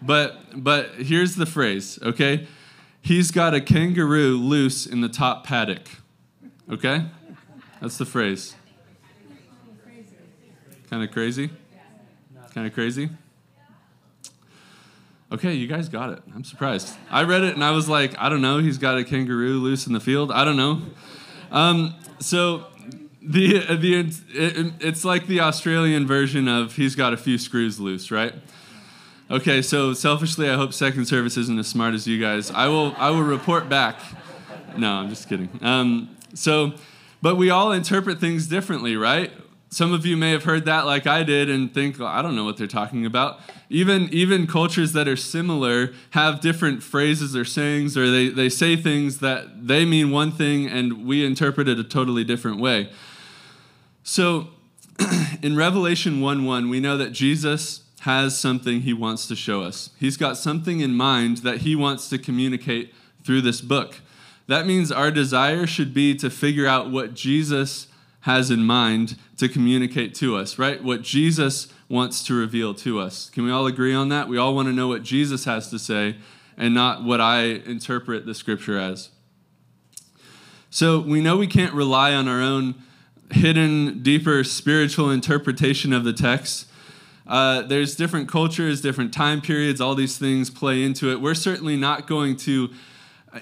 But 0.00 0.62
but 0.62 0.90
here's 0.96 1.36
the 1.36 1.46
phrase, 1.46 1.98
okay? 2.02 2.46
He's 3.00 3.32
got 3.32 3.52
a 3.52 3.60
kangaroo 3.60 4.38
loose 4.38 4.86
in 4.86 5.00
the 5.00 5.08
top 5.08 5.44
paddock. 5.44 5.88
Okay? 6.70 7.04
That's 7.80 7.98
the 7.98 8.06
phrase. 8.06 8.54
Kind 10.88 11.02
of 11.02 11.10
crazy? 11.10 11.50
Kind 12.54 12.66
of 12.66 12.72
crazy? 12.72 13.10
Okay, 15.32 15.54
you 15.54 15.66
guys 15.66 15.88
got 15.88 16.10
it. 16.10 16.22
I'm 16.34 16.44
surprised. 16.44 16.94
I 17.10 17.22
read 17.22 17.42
it 17.42 17.54
and 17.54 17.64
I 17.64 17.70
was 17.70 17.88
like, 17.88 18.14
I 18.18 18.28
don't 18.28 18.42
know. 18.42 18.58
He's 18.58 18.76
got 18.76 18.98
a 18.98 19.04
kangaroo 19.04 19.60
loose 19.60 19.86
in 19.86 19.94
the 19.94 20.00
field. 20.00 20.30
I 20.30 20.44
don't 20.44 20.58
know. 20.58 20.82
Um, 21.50 21.94
so 22.20 22.66
the 23.22 23.60
the 23.74 24.00
it, 24.34 24.72
it's 24.80 25.04
like 25.04 25.26
the 25.26 25.40
Australian 25.40 26.06
version 26.06 26.48
of 26.48 26.76
he's 26.76 26.94
got 26.94 27.14
a 27.14 27.16
few 27.16 27.38
screws 27.38 27.80
loose, 27.80 28.10
right? 28.10 28.34
Okay, 29.30 29.62
so 29.62 29.94
selfishly, 29.94 30.50
I 30.50 30.56
hope 30.56 30.74
second 30.74 31.06
service 31.06 31.38
isn't 31.38 31.58
as 31.58 31.66
smart 31.66 31.94
as 31.94 32.06
you 32.06 32.20
guys. 32.20 32.50
I 32.50 32.68
will, 32.68 32.94
I 32.98 33.08
will 33.08 33.22
report 33.22 33.66
back. 33.66 33.98
No, 34.76 34.92
I'm 34.92 35.08
just 35.08 35.26
kidding. 35.26 35.48
Um, 35.62 36.14
so, 36.34 36.74
but 37.22 37.36
we 37.36 37.48
all 37.48 37.72
interpret 37.72 38.20
things 38.20 38.46
differently, 38.46 38.94
right? 38.94 39.32
Some 39.72 39.94
of 39.94 40.04
you 40.04 40.18
may 40.18 40.32
have 40.32 40.44
heard 40.44 40.66
that 40.66 40.84
like 40.84 41.06
I 41.06 41.22
did 41.22 41.48
and 41.48 41.72
think, 41.72 41.98
well, 41.98 42.06
I 42.06 42.20
don't 42.20 42.36
know 42.36 42.44
what 42.44 42.58
they're 42.58 42.66
talking 42.66 43.06
about. 43.06 43.40
Even, 43.70 44.10
even 44.12 44.46
cultures 44.46 44.92
that 44.92 45.08
are 45.08 45.16
similar 45.16 45.94
have 46.10 46.42
different 46.42 46.82
phrases 46.82 47.34
or 47.34 47.46
sayings, 47.46 47.96
or 47.96 48.10
they, 48.10 48.28
they 48.28 48.50
say 48.50 48.76
things 48.76 49.20
that 49.20 49.66
they 49.66 49.86
mean 49.86 50.10
one 50.10 50.30
thing 50.30 50.66
and 50.66 51.06
we 51.06 51.24
interpret 51.24 51.68
it 51.68 51.78
a 51.78 51.84
totally 51.84 52.22
different 52.22 52.60
way. 52.60 52.90
So 54.02 54.48
in 55.42 55.56
Revelation 55.56 56.20
1 56.20 56.44
1, 56.44 56.68
we 56.68 56.78
know 56.78 56.98
that 56.98 57.12
Jesus 57.12 57.80
has 58.00 58.38
something 58.38 58.82
he 58.82 58.92
wants 58.92 59.26
to 59.28 59.34
show 59.34 59.62
us. 59.62 59.88
He's 59.98 60.18
got 60.18 60.36
something 60.36 60.80
in 60.80 60.92
mind 60.92 61.38
that 61.38 61.62
he 61.62 61.74
wants 61.74 62.10
to 62.10 62.18
communicate 62.18 62.92
through 63.24 63.40
this 63.40 63.62
book. 63.62 64.00
That 64.48 64.66
means 64.66 64.92
our 64.92 65.10
desire 65.10 65.66
should 65.66 65.94
be 65.94 66.14
to 66.16 66.28
figure 66.28 66.66
out 66.66 66.90
what 66.90 67.14
Jesus 67.14 67.86
has 68.22 68.50
in 68.50 68.64
mind 68.64 69.16
to 69.36 69.48
communicate 69.48 70.14
to 70.14 70.36
us, 70.36 70.58
right? 70.58 70.82
What 70.82 71.02
Jesus 71.02 71.68
wants 71.88 72.22
to 72.24 72.34
reveal 72.34 72.72
to 72.74 73.00
us. 73.00 73.28
Can 73.30 73.44
we 73.44 73.50
all 73.50 73.66
agree 73.66 73.94
on 73.94 74.08
that? 74.10 74.28
We 74.28 74.38
all 74.38 74.54
want 74.54 74.68
to 74.68 74.72
know 74.72 74.88
what 74.88 75.02
Jesus 75.02 75.44
has 75.44 75.68
to 75.70 75.78
say 75.78 76.16
and 76.56 76.72
not 76.72 77.02
what 77.02 77.20
I 77.20 77.42
interpret 77.42 78.24
the 78.24 78.34
scripture 78.34 78.78
as. 78.78 79.10
So 80.70 81.00
we 81.00 81.20
know 81.20 81.36
we 81.36 81.46
can't 81.46 81.74
rely 81.74 82.14
on 82.14 82.28
our 82.28 82.40
own 82.40 82.76
hidden, 83.32 84.02
deeper 84.02 84.44
spiritual 84.44 85.10
interpretation 85.10 85.92
of 85.92 86.04
the 86.04 86.12
text. 86.12 86.68
Uh, 87.26 87.62
there's 87.62 87.96
different 87.96 88.28
cultures, 88.28 88.80
different 88.80 89.12
time 89.12 89.40
periods, 89.40 89.80
all 89.80 89.94
these 89.94 90.16
things 90.16 90.48
play 90.48 90.82
into 90.82 91.10
it. 91.10 91.20
We're 91.20 91.34
certainly 91.34 91.76
not 91.76 92.06
going 92.06 92.36
to 92.38 92.70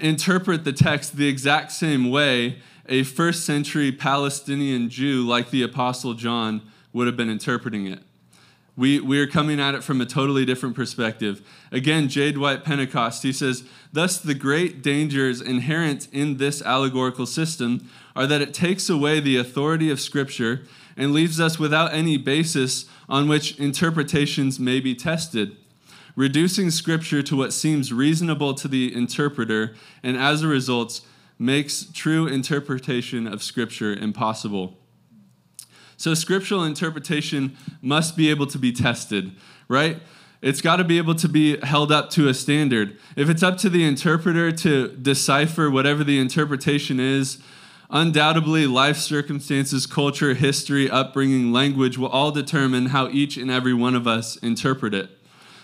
interpret 0.01 0.65
the 0.65 0.73
text 0.73 1.17
the 1.17 1.29
exact 1.29 1.73
same 1.73 2.11
way 2.11 2.59
a 2.91 3.05
first 3.05 3.47
century 3.47 3.93
Palestinian 3.93 4.91
Jew 4.91 5.27
like 5.27 5.51
the 5.51 5.63
Apostle 5.63 6.15
John 6.15 6.61
would 6.93 7.07
have 7.07 7.17
been 7.17 7.31
interpreting 7.31 7.87
it. 7.87 8.01
We, 8.77 8.99
we 8.99 9.21
are 9.21 9.27
coming 9.27 9.61
at 9.61 9.75
it 9.75 9.85
from 9.85 10.01
a 10.01 10.07
totally 10.07 10.45
different 10.45 10.75
perspective. 10.75 11.47
Again, 11.71 12.09
J. 12.09 12.33
Dwight 12.33 12.65
Pentecost, 12.65 13.23
he 13.23 13.33
says, 13.33 13.65
Thus, 13.93 14.19
the 14.19 14.35
great 14.35 14.83
dangers 14.83 15.41
inherent 15.41 16.09
in 16.13 16.39
this 16.39 16.63
allegorical 16.63 17.27
system 17.27 17.89
are 18.17 18.27
that 18.27 18.41
it 18.41 18.53
takes 18.53 18.89
away 18.89 19.21
the 19.21 19.37
authority 19.37 19.91
of 19.91 20.01
Scripture 20.01 20.63
and 20.97 21.13
leaves 21.13 21.41
us 21.41 21.59
without 21.59 21.93
any 21.93 22.17
basis 22.17 22.87
on 23.09 23.29
which 23.29 23.59
interpretations 23.59 24.59
may 24.59 24.81
be 24.81 24.95
tested 24.95 25.57
reducing 26.17 26.71
Scripture 26.71 27.23
to 27.23 27.37
what 27.37 27.53
seems 27.53 27.93
reasonable 27.93 28.55
to 28.55 28.69
the 28.69 28.95
interpreter, 28.95 29.75
and 30.03 30.17
as 30.17 30.43
a 30.43 30.49
result, 30.49 31.01
makes 31.41 31.87
true 31.93 32.29
interpretation 32.29 33.27
of 33.27 33.43
Scripture 33.43 33.95
impossible. 33.95 34.77
So, 35.97 36.15
scriptural 36.15 36.65
interpretation 36.65 37.59
must 37.83 38.17
be 38.17 38.31
able 38.31 38.47
to 38.47 38.59
be 38.59 38.73
tested, 38.73 39.33
right? 39.69 40.01
It's 40.41 40.63
got 40.63 40.77
to 40.77 40.85
be 40.85 40.97
able 40.97 41.15
to 41.17 41.29
be 41.29 41.59
held 41.61 41.93
up 41.93 42.09
to 42.11 42.29
a 42.29 42.33
standard. 42.33 42.97
If 43.17 43.29
it's 43.29 43.43
up 43.43 43.59
to 43.59 43.69
the 43.69 43.85
interpreter 43.85 44.51
to 44.51 44.89
decipher 44.89 45.71
whatever 45.71 46.03
the 46.03 46.19
interpretation 46.19 46.99
is, 46.99 47.39
undoubtedly 47.91 48.67
life 48.67 48.97
circumstances, 48.97 49.87
culture, 49.87 50.33
history, 50.33 50.89
upbringing, 50.89 51.53
language 51.53 51.99
will 51.99 52.09
all 52.09 52.31
determine 52.31 52.87
how 52.87 53.09
each 53.09 53.37
and 53.37 53.51
every 53.51 53.75
one 53.75 53.95
of 53.95 54.07
us 54.07 54.37
interpret 54.37 54.95
it. 54.95 55.11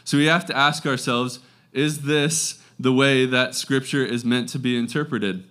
So 0.04 0.18
we 0.18 0.26
have 0.26 0.44
to 0.46 0.56
ask 0.56 0.84
ourselves 0.84 1.38
is 1.72 2.02
this 2.02 2.62
the 2.78 2.92
way 2.92 3.24
that 3.24 3.54
Scripture 3.54 4.04
is 4.04 4.22
meant 4.22 4.50
to 4.50 4.58
be 4.58 4.76
interpreted? 4.76 5.44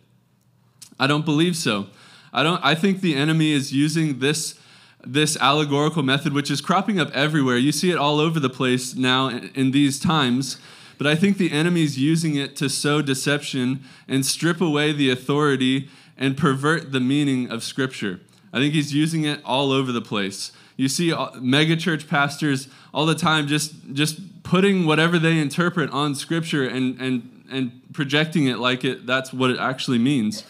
I 1.00 1.08
don't 1.08 1.26
believe 1.26 1.56
so. 1.56 1.88
I, 2.34 2.44
don't, 2.44 2.64
I 2.64 2.76
think 2.76 3.02
the 3.02 3.16
enemy 3.16 3.52
is 3.52 3.72
using 3.74 4.20
this, 4.20 4.60
this 5.06 5.38
allegorical 5.38 6.04
method, 6.04 6.34
which 6.34 6.52
is 6.52 6.62
cropping 6.62 7.00
up 7.00 7.10
everywhere. 7.12 7.58
You 7.58 7.72
see 7.72 7.92
it 7.92 7.98
all 7.98 8.20
over 8.20 8.40
the 8.40 8.50
place 8.50 8.96
now 8.96 9.28
in, 9.28 9.52
in 9.56 9.72
these 9.72 10.00
times. 10.00 10.58
But 10.98 11.08
I 11.08 11.16
think 11.16 11.38
the 11.38 11.52
enemy 11.52 11.84
is 11.84 11.98
using 11.98 12.36
it 12.36 12.56
to 12.58 12.70
sow 12.70 13.02
deception 13.02 13.84
and 14.08 14.26
strip 14.26 14.62
away 14.62 14.92
the 14.92 15.10
authority 15.10 15.90
and 16.18 16.38
pervert 16.38 16.92
the 16.92 17.00
meaning 17.00 17.52
of 17.52 17.64
Scripture. 17.64 18.22
I 18.54 18.60
think 18.60 18.74
he's 18.74 18.94
using 18.94 19.26
it 19.26 19.42
all 19.44 19.72
over 19.72 19.92
the 19.92 20.02
place. 20.02 20.52
You 20.78 20.88
see 20.88 21.12
megachurch 21.12 22.08
pastors 22.08 22.68
all 22.94 23.06
the 23.06 23.16
time 23.16 23.48
just, 23.48 23.74
just 23.94 24.44
putting 24.44 24.86
whatever 24.86 25.20
they 25.20 25.40
interpret 25.40 25.90
on 25.92 26.16
Scripture 26.16 26.68
and, 26.68 27.00
and, 27.00 27.46
and 27.52 27.82
projecting 27.94 28.48
it 28.48 28.60
like 28.60 28.84
it, 28.84 29.06
that's 29.06 29.34
what 29.34 29.50
it 29.50 29.60
actually 29.60 30.00
means. 30.00 30.44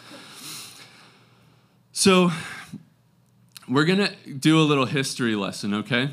So, 1.98 2.30
we're 3.70 3.86
going 3.86 4.00
to 4.00 4.34
do 4.34 4.60
a 4.60 4.64
little 4.64 4.86
history 4.86 5.34
lesson, 5.34 5.74
okay? 5.76 6.10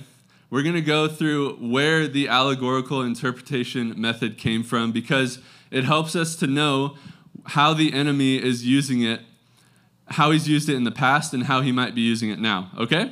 We're 0.49 0.63
going 0.63 0.77
to 0.77 0.81
go 0.81 1.09
through 1.09 1.57
where 1.57 2.07
the 2.07 2.29
allegorical 2.29 3.03
interpretation 3.03 4.01
method 4.01 4.39
came 4.39 4.63
from 4.63 4.93
because 4.93 5.41
it 5.73 5.83
helps 5.83 6.15
us 6.15 6.37
to 6.37 6.47
know 6.47 6.97
how 7.47 7.75
the 7.75 7.93
enemy 7.93 8.37
is 8.37 8.65
using 8.65 9.03
it, 9.03 9.23
how 10.07 10.31
he's 10.31 10.49
used 10.49 10.69
it 10.69 10.77
in 10.77 10.85
the 10.85 10.93
past, 10.93 11.35
and 11.35 11.43
how 11.47 11.63
he 11.63 11.73
might 11.73 11.97
be 11.97 12.01
using 12.01 12.31
it 12.31 12.39
now, 12.39 12.71
okay? 12.79 13.11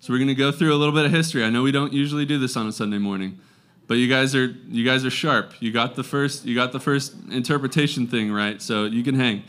So 0.00 0.12
we're 0.12 0.18
going 0.18 0.26
to 0.26 0.34
go 0.34 0.50
through 0.50 0.74
a 0.74 0.76
little 0.76 0.94
bit 0.94 1.04
of 1.04 1.12
history. 1.12 1.44
I 1.44 1.50
know 1.50 1.62
we 1.62 1.70
don't 1.70 1.92
usually 1.92 2.26
do 2.26 2.40
this 2.40 2.56
on 2.56 2.66
a 2.66 2.72
Sunday 2.72 2.98
morning, 2.98 3.38
but 3.86 3.98
you 3.98 4.08
guys 4.08 4.34
are 4.34 4.46
you 4.46 4.84
guys 4.84 5.04
are 5.04 5.10
sharp. 5.10 5.52
You 5.62 5.70
got 5.70 5.94
the 5.94 6.02
first 6.02 6.44
you 6.44 6.56
got 6.56 6.72
the 6.72 6.80
first 6.80 7.14
interpretation 7.30 8.08
thing 8.08 8.32
right, 8.32 8.60
so 8.60 8.84
you 8.84 9.04
can 9.04 9.14
hang. 9.14 9.44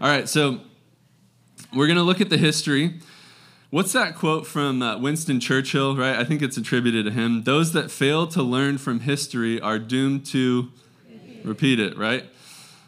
All 0.00 0.08
right, 0.08 0.28
so 0.28 0.62
we're 1.74 1.86
going 1.86 1.96
to 1.96 2.02
look 2.02 2.20
at 2.20 2.30
the 2.30 2.38
history. 2.38 3.00
What's 3.70 3.92
that 3.92 4.14
quote 4.14 4.46
from 4.46 4.80
uh, 4.80 4.98
Winston 4.98 5.40
Churchill, 5.40 5.96
right? 5.96 6.16
I 6.16 6.24
think 6.24 6.40
it's 6.40 6.56
attributed 6.56 7.04
to 7.06 7.10
him. 7.10 7.42
Those 7.42 7.72
that 7.72 7.90
fail 7.90 8.26
to 8.28 8.42
learn 8.42 8.78
from 8.78 9.00
history 9.00 9.60
are 9.60 9.78
doomed 9.78 10.24
to 10.26 10.70
repeat 11.44 11.80
it, 11.80 11.96
right? 11.98 12.24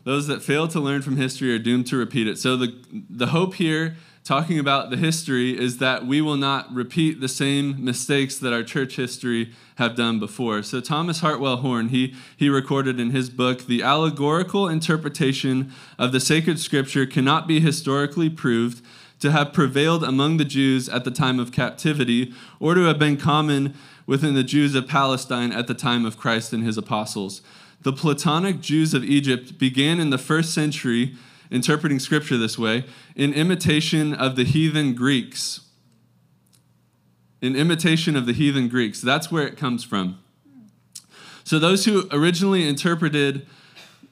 Those 0.04 0.26
that 0.28 0.42
fail 0.42 0.68
to 0.68 0.80
learn 0.80 1.02
from 1.02 1.16
history 1.16 1.52
are 1.54 1.58
doomed 1.58 1.86
to 1.88 1.96
repeat 1.96 2.26
it. 2.28 2.38
So 2.38 2.56
the 2.56 2.74
the 3.10 3.26
hope 3.26 3.54
here 3.54 3.96
talking 4.28 4.58
about 4.58 4.90
the 4.90 4.96
history 4.98 5.58
is 5.58 5.78
that 5.78 6.06
we 6.06 6.20
will 6.20 6.36
not 6.36 6.70
repeat 6.70 7.18
the 7.18 7.28
same 7.28 7.82
mistakes 7.82 8.36
that 8.36 8.52
our 8.52 8.62
church 8.62 8.96
history 8.96 9.50
have 9.76 9.96
done 9.96 10.20
before. 10.20 10.62
So 10.62 10.82
Thomas 10.82 11.20
Hartwell 11.20 11.56
Horne, 11.56 11.88
he, 11.88 12.14
he 12.36 12.50
recorded 12.50 13.00
in 13.00 13.08
his 13.08 13.30
book, 13.30 13.64
the 13.64 13.82
allegorical 13.82 14.68
interpretation 14.68 15.72
of 15.98 16.12
the 16.12 16.20
sacred 16.20 16.60
scripture 16.60 17.06
cannot 17.06 17.48
be 17.48 17.58
historically 17.58 18.28
proved 18.28 18.84
to 19.20 19.32
have 19.32 19.54
prevailed 19.54 20.04
among 20.04 20.36
the 20.36 20.44
Jews 20.44 20.90
at 20.90 21.04
the 21.04 21.10
time 21.10 21.40
of 21.40 21.50
captivity 21.50 22.34
or 22.60 22.74
to 22.74 22.82
have 22.82 22.98
been 22.98 23.16
common 23.16 23.72
within 24.04 24.34
the 24.34 24.44
Jews 24.44 24.74
of 24.74 24.86
Palestine 24.86 25.52
at 25.52 25.68
the 25.68 25.74
time 25.74 26.04
of 26.04 26.18
Christ 26.18 26.52
and 26.52 26.62
his 26.62 26.76
apostles. 26.76 27.40
The 27.80 27.94
Platonic 27.94 28.60
Jews 28.60 28.92
of 28.92 29.04
Egypt 29.04 29.58
began 29.58 29.98
in 29.98 30.10
the 30.10 30.18
first 30.18 30.52
century 30.52 31.16
interpreting 31.50 31.98
scripture 31.98 32.36
this 32.36 32.58
way, 32.58 32.84
in 33.14 33.32
imitation 33.32 34.14
of 34.14 34.36
the 34.36 34.44
heathen 34.44 34.94
Greeks. 34.94 35.60
In 37.40 37.54
imitation 37.54 38.16
of 38.16 38.26
the 38.26 38.32
heathen 38.32 38.68
Greeks. 38.68 39.00
That's 39.00 39.30
where 39.30 39.46
it 39.46 39.56
comes 39.56 39.84
from. 39.84 40.18
So, 41.44 41.58
those 41.58 41.84
who 41.84 42.06
originally 42.12 42.68
interpreted 42.68 43.46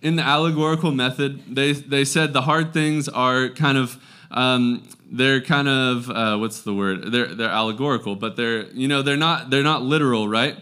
in 0.00 0.16
the 0.16 0.22
allegorical 0.22 0.92
method, 0.92 1.54
they, 1.54 1.72
they 1.72 2.04
said 2.04 2.32
the 2.32 2.42
hard 2.42 2.72
things 2.72 3.08
are 3.08 3.48
kind 3.48 3.76
of, 3.76 4.02
um, 4.30 4.88
they're 5.10 5.40
kind 5.40 5.68
of, 5.68 6.10
uh, 6.10 6.36
what's 6.38 6.62
the 6.62 6.72
word? 6.72 7.12
They're, 7.12 7.34
they're 7.34 7.50
allegorical, 7.50 8.16
but 8.16 8.36
they're, 8.36 8.66
you 8.70 8.88
know, 8.88 9.02
they're 9.02 9.16
not, 9.16 9.50
they're 9.50 9.62
not 9.62 9.82
literal, 9.82 10.28
right? 10.28 10.56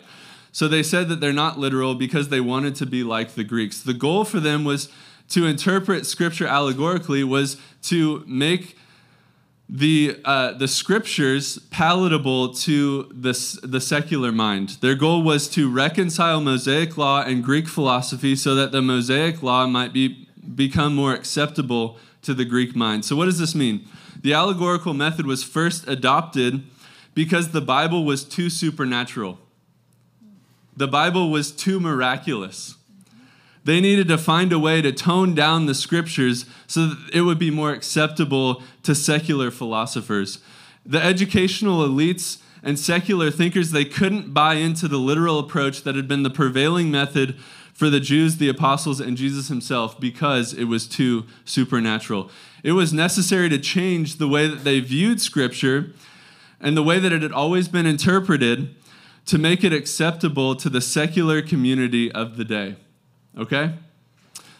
So 0.51 0.69
they 0.69 0.83
said 0.83 1.09
that 1.09 1.21
they're 1.21 1.33
not 1.33 1.59
literal 1.59 1.95
because 1.95 2.29
they 2.29 2.41
wanted 2.41 2.77
to 2.77 2.87
be 2.87 3.03
like 3.03 3.35
the 3.35 3.45
Greeks. 3.45 3.83
The 3.83 3.95
goal 3.95 4.25
for 4.25 4.41
them 4.41 4.65
was 4.65 4.89
to 5.31 5.47
interpret 5.47 6.07
scripture 6.07 6.47
allegorically 6.47 7.25
was 7.25 7.57
to 7.83 8.25
make 8.27 8.77
the, 9.69 10.21
uh, 10.25 10.53
the 10.53 10.69
scriptures 10.69 11.59
palatable 11.71 12.55
to 12.55 13.05
the, 13.11 13.61
the 13.63 13.81
secular 13.81 14.31
mind. 14.31 14.77
Their 14.81 14.95
goal 14.95 15.23
was 15.23 15.49
to 15.51 15.71
reconcile 15.71 16.41
Mosaic 16.41 16.99
law 16.99 17.23
and 17.23 17.43
Greek 17.43 17.67
philosophy 17.67 18.37
so 18.37 18.55
that 18.55 18.73
the 18.73 18.83
Mosaic 18.83 19.43
law 19.43 19.67
might 19.67 19.93
be, 19.93 20.29
become 20.55 20.95
more 20.95 21.15
acceptable 21.15 21.99
to 22.23 22.35
the 22.35 22.45
Greek 22.45 22.77
mind. 22.77 23.05
So, 23.05 23.17
what 23.17 23.25
does 23.27 23.39
this 23.39 23.55
mean? 23.55 23.87
The 24.21 24.33
allegorical 24.33 24.95
method 24.95 25.27
was 25.27 25.43
first 25.43 25.87
adopted 25.89 26.65
because 27.15 27.51
the 27.51 27.61
Bible 27.61 28.05
was 28.05 28.25
too 28.25 28.51
supernatural, 28.51 29.39
the 30.77 30.89
Bible 30.89 31.31
was 31.31 31.53
too 31.53 31.81
miraculous. 31.81 32.77
They 33.65 33.81
needed 33.81 34.09
to 34.09 34.19
find 34.19 34.53
a 34.53 34.59
way 34.59 34.83
to 34.83 34.93
tone 34.93 35.35
down 35.35 35.67
the 35.67 35.75
scriptures 35.75 36.45
so 36.67 36.89
that 36.89 37.11
it 37.13 37.23
would 37.23 37.39
be 37.39 37.51
more 37.51 37.73
acceptable 37.73 38.63
to 38.83 38.95
secular 38.95 39.51
philosophers. 39.51 40.39
The 40.85 41.03
educational 41.03 41.87
elites 41.87 42.39
and 42.63 42.79
secular 42.79 43.31
thinkers, 43.31 43.71
they 43.71 43.85
couldn't 43.87 44.35
buy 44.35 44.55
into 44.55 44.87
the 44.87 44.99
literal 44.99 45.39
approach 45.39 45.83
that 45.83 45.97
had 45.97 46.07
been 46.07 46.23
the 46.23 46.31
prevailing 46.31 46.91
method 46.91 47.37
for 47.73 47.91
the 47.91 48.01
Jews, 48.01 48.37
the 48.37 48.49
apostles, 48.49 49.01
and 49.01 49.17
Jesus 49.17 49.49
himself 49.49 49.99
because 49.99 50.53
it 50.53 50.65
was 50.65 50.87
too 50.87 51.25
supernatural. 51.45 52.31
It 52.63 52.73
was 52.73 52.93
necessary 52.93 53.49
to 53.49 53.59
change 53.59 54.17
the 54.17 54.29
way 54.29 54.47
that 54.47 54.63
they 54.65 54.81
viewed 54.81 55.21
Scripture 55.21 55.93
and 56.61 56.77
the 56.77 56.83
way 56.83 56.99
that 56.99 57.13
it 57.13 57.23
had 57.23 57.33
always 57.33 57.69
been 57.69 57.85
interpreted 57.85 58.75
to 59.27 59.39
make 59.39 59.65
it 59.65 59.73
acceptable 59.73 60.55
to 60.55 60.69
the 60.71 60.81
secular 60.81 61.43
community 61.43 62.13
of 62.13 62.37
the 62.37 62.45
day. 62.45 62.77
Okay? 63.39 63.75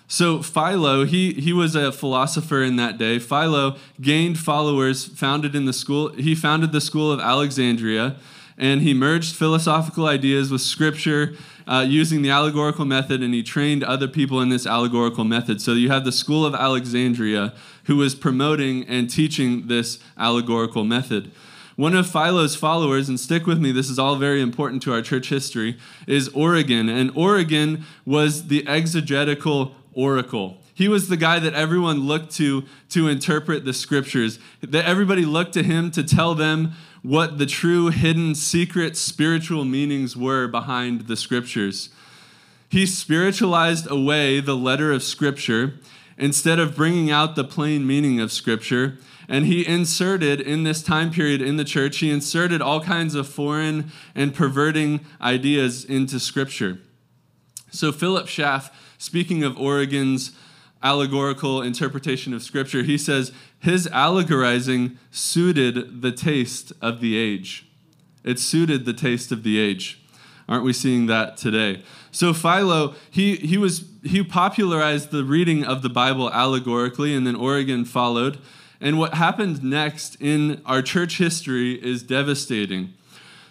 So 0.07 0.43
Philo, 0.43 1.05
he, 1.05 1.33
he 1.33 1.53
was 1.53 1.75
a 1.75 1.91
philosopher 1.91 2.63
in 2.63 2.77
that 2.77 2.99
day. 2.99 3.19
Philo 3.19 3.77
gained 4.01 4.39
followers, 4.39 5.07
founded 5.07 5.55
in 5.55 5.65
the 5.65 5.73
school. 5.73 6.11
He 6.11 6.35
founded 6.35 6.73
the 6.73 6.81
school 6.81 7.11
of 7.11 7.21
Alexandria, 7.21 8.17
and 8.59 8.83
he 8.83 8.95
merged 8.95 9.35
philosophical 9.35 10.07
ideas 10.07 10.51
with 10.51 10.61
scripture 10.61 11.35
uh, 11.67 11.85
using 11.89 12.23
the 12.23 12.31
allegorical 12.31 12.85
method, 12.85 13.23
and 13.23 13.33
he 13.33 13.43
trained 13.43 13.83
other 13.83 14.07
people 14.07 14.41
in 14.41 14.51
this 14.51 14.67
allegorical 14.67 15.25
method. 15.25 15.61
So 15.61 15.73
you 15.73 15.91
have 15.91 16.05
the 16.05 16.13
school 16.13 16.45
of 16.45 16.55
Alexandria, 16.55 17.55
who 17.85 17.97
was 17.97 18.15
promoting 18.15 18.87
and 18.87 19.09
teaching 19.09 19.69
this 19.69 19.99
allegorical 20.19 20.85
method. 20.85 21.33
One 21.77 21.95
of 21.95 22.09
Philo's 22.09 22.55
followers, 22.55 23.09
and 23.09 23.19
stick 23.19 23.47
with 23.47 23.59
me, 23.59 23.73
this 23.73 23.91
is 23.91 23.99
all 23.99 24.15
very 24.17 24.41
important 24.41 24.83
to 24.85 24.93
our 24.93 25.03
church 25.03 25.29
history, 25.29 25.77
is 26.07 26.29
Origen. 26.29 26.89
And 26.89 27.11
Origen 27.17 27.85
was 28.07 28.47
the 28.47 28.67
exegetical 28.69 29.75
oracle. 29.93 30.59
He 30.73 30.89
was 30.89 31.09
the 31.09 31.17
guy 31.17 31.39
that 31.39 31.55
everyone 31.55 32.01
looked 32.01 32.35
to 32.37 32.65
to 32.91 33.09
interpret 33.09 33.65
the 33.65 33.73
scriptures. 33.73 34.39
That 34.61 34.85
everybody 34.85 35.25
looked 35.25 35.55
to 35.55 35.63
him 35.63 35.91
to 35.93 36.03
tell 36.03 36.35
them 36.35 36.73
what 37.03 37.39
the 37.39 37.47
true 37.47 37.89
hidden 37.89 38.35
secret 38.35 38.97
spiritual 38.97 39.65
meanings 39.65 40.17
were 40.17 40.49
behind 40.49 41.03
the 41.03 41.17
scriptures. 41.17 41.91
He 42.69 42.87
spiritualized 42.87 43.91
away 43.91 44.41
the 44.41 44.57
letter 44.57 44.91
of 44.91 45.03
scripture 45.03 45.75
instead 46.19 46.59
of 46.59 46.75
bringing 46.75 47.11
out 47.11 47.37
the 47.37 47.45
plain 47.45 47.87
meaning 47.87 48.21
of 48.21 48.33
scripture. 48.33 48.99
And 49.29 49.47
he 49.47 49.67
inserted 49.67 50.41
in 50.41 50.65
this 50.65 50.83
time 50.83 51.11
period 51.11 51.41
in 51.41 51.57
the 51.57 51.65
church, 51.65 51.99
he 51.99 52.11
inserted 52.11 52.61
all 52.61 52.81
kinds 52.81 53.15
of 53.15 53.29
foreign 53.29 53.91
and 54.15 54.35
perverting 54.35 55.01
ideas 55.21 55.85
into 55.85 56.21
scripture. 56.21 56.79
So 57.71 57.91
Philip 57.91 58.29
Schaff 58.29 58.71
speaking 59.05 59.45
of 59.45 59.59
Origen's 59.59 60.33
allegorical 60.83 61.61
interpretation 61.61 62.33
of 62.33 62.43
Scripture, 62.43 62.83
he 62.83 62.99
says 62.99 63.33
his 63.59 63.87
allegorizing 63.89 64.99
suited 65.11 66.03
the 66.03 66.13
taste 66.13 66.73
of 66.81 67.01
the 67.01 67.17
age. 67.17 67.67
It 68.23 68.39
suited 68.39 68.85
the 68.85 68.95
taste 68.95 69.31
of 69.31 69.43
the 69.43 69.59
age. 69.59 70.01
Aren't 70.49 70.65
we 70.65 70.73
seeing 70.73 71.07
that 71.07 71.37
today? 71.37 71.83
So 72.11 72.33
Philo, 72.33 72.95
he, 73.11 73.37
he 73.37 73.57
was 73.59 73.85
he 74.03 74.23
popularized 74.23 75.11
the 75.11 75.25
reading 75.25 75.65
of 75.65 75.81
the 75.83 75.89
Bible 75.89 76.31
allegorically, 76.31 77.15
and 77.15 77.27
then 77.27 77.35
Origen 77.35 77.85
followed. 77.85 78.39
And 78.85 78.99
what 78.99 79.15
happened 79.15 79.65
next 79.65 80.15
in 80.21 80.61
our 80.67 80.83
church 80.83 81.17
history 81.17 81.83
is 81.83 82.03
devastating. 82.03 82.93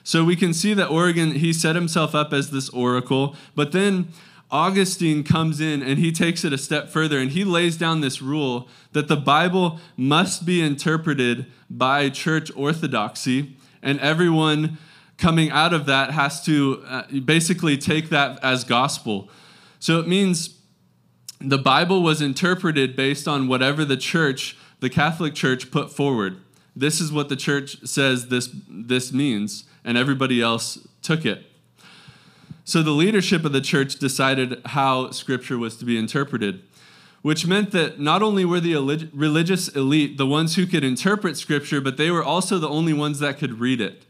So 0.03 0.23
we 0.23 0.35
can 0.35 0.53
see 0.53 0.75
that 0.75 0.89
Origen, 0.89 1.31
he 1.31 1.51
set 1.51 1.75
himself 1.75 2.13
up 2.13 2.33
as 2.33 2.51
this 2.51 2.69
oracle, 2.69 3.35
but 3.55 3.71
then 3.71 4.09
Augustine 4.51 5.23
comes 5.23 5.59
in 5.59 5.81
and 5.81 5.97
he 5.97 6.11
takes 6.11 6.45
it 6.45 6.53
a 6.53 6.57
step 6.59 6.89
further 6.89 7.17
and 7.17 7.31
he 7.31 7.43
lays 7.43 7.77
down 7.77 8.01
this 8.01 8.21
rule 8.21 8.67
that 8.91 9.07
the 9.07 9.15
Bible 9.15 9.79
must 9.97 10.45
be 10.45 10.61
interpreted 10.61 11.47
by 11.67 12.09
church 12.09 12.51
orthodoxy, 12.55 13.57
and 13.81 13.99
everyone 14.01 14.77
coming 15.17 15.49
out 15.49 15.73
of 15.73 15.87
that 15.87 16.11
has 16.11 16.45
to 16.45 16.83
uh, 16.87 17.03
basically 17.25 17.75
take 17.75 18.09
that 18.09 18.37
as 18.43 18.63
gospel. 18.63 19.31
So 19.79 19.99
it 19.99 20.07
means 20.07 20.59
the 21.41 21.57
Bible 21.57 22.03
was 22.03 22.21
interpreted 22.21 22.95
based 22.95 23.27
on 23.27 23.47
whatever 23.47 23.83
the 23.83 23.97
church, 23.97 24.55
the 24.83 24.89
Catholic 24.89 25.33
Church, 25.33 25.71
put 25.71 25.93
forward. 25.93 26.41
This 26.75 26.99
is 26.99 27.09
what 27.09 27.29
the 27.29 27.37
church 27.37 27.87
says 27.87 28.27
this, 28.27 28.49
this 28.67 29.13
means, 29.13 29.63
and 29.85 29.97
everybody 29.97 30.41
else 30.41 30.85
took 31.01 31.25
it. 31.25 31.45
So 32.65 32.83
the 32.83 32.91
leadership 32.91 33.45
of 33.45 33.53
the 33.53 33.61
church 33.61 33.95
decided 33.95 34.61
how 34.65 35.11
Scripture 35.11 35.57
was 35.57 35.77
to 35.77 35.85
be 35.85 35.97
interpreted, 35.97 36.63
which 37.21 37.47
meant 37.47 37.71
that 37.71 38.01
not 38.01 38.21
only 38.21 38.43
were 38.43 38.59
the 38.59 38.75
religious 39.13 39.69
elite 39.69 40.17
the 40.17 40.27
ones 40.27 40.55
who 40.55 40.65
could 40.65 40.83
interpret 40.83 41.37
Scripture, 41.37 41.79
but 41.79 41.95
they 41.95 42.11
were 42.11 42.23
also 42.23 42.59
the 42.59 42.67
only 42.67 42.91
ones 42.91 43.19
that 43.19 43.37
could 43.37 43.61
read 43.61 43.79
it. 43.79 44.03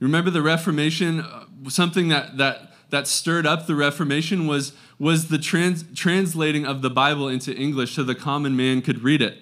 Remember 0.00 0.30
the 0.30 0.42
Reformation? 0.42 1.24
Something 1.68 2.08
that, 2.08 2.36
that, 2.36 2.74
that 2.90 3.06
stirred 3.06 3.46
up 3.46 3.66
the 3.66 3.74
Reformation 3.74 4.46
was, 4.46 4.74
was 4.98 5.28
the 5.28 5.38
trans, 5.38 5.82
translating 5.94 6.66
of 6.66 6.82
the 6.82 6.90
Bible 6.90 7.26
into 7.26 7.56
English 7.56 7.94
so 7.94 8.02
the 8.02 8.14
common 8.14 8.54
man 8.54 8.82
could 8.82 9.02
read 9.02 9.22
it. 9.22 9.38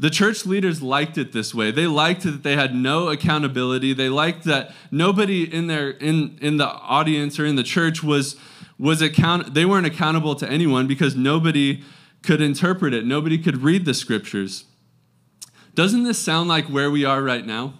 The 0.00 0.08
church 0.08 0.46
leaders 0.46 0.80
liked 0.80 1.18
it 1.18 1.32
this 1.32 1.54
way. 1.54 1.70
They 1.70 1.86
liked 1.86 2.22
that 2.22 2.42
they 2.42 2.56
had 2.56 2.74
no 2.74 3.08
accountability. 3.08 3.92
They 3.92 4.08
liked 4.08 4.44
that 4.44 4.72
nobody 4.90 5.44
in 5.44 5.66
their 5.66 5.90
in 5.90 6.38
in 6.40 6.56
the 6.56 6.68
audience 6.68 7.38
or 7.38 7.44
in 7.44 7.56
the 7.56 7.62
church 7.62 8.02
was 8.02 8.36
was 8.78 9.02
account 9.02 9.52
they 9.52 9.66
weren't 9.66 9.84
accountable 9.84 10.34
to 10.36 10.48
anyone 10.48 10.86
because 10.86 11.14
nobody 11.14 11.82
could 12.22 12.40
interpret 12.40 12.94
it. 12.94 13.04
Nobody 13.04 13.36
could 13.36 13.58
read 13.58 13.84
the 13.84 13.92
scriptures. 13.92 14.64
Doesn't 15.74 16.04
this 16.04 16.18
sound 16.18 16.48
like 16.48 16.64
where 16.64 16.90
we 16.90 17.04
are 17.04 17.22
right 17.22 17.44
now? 17.44 17.74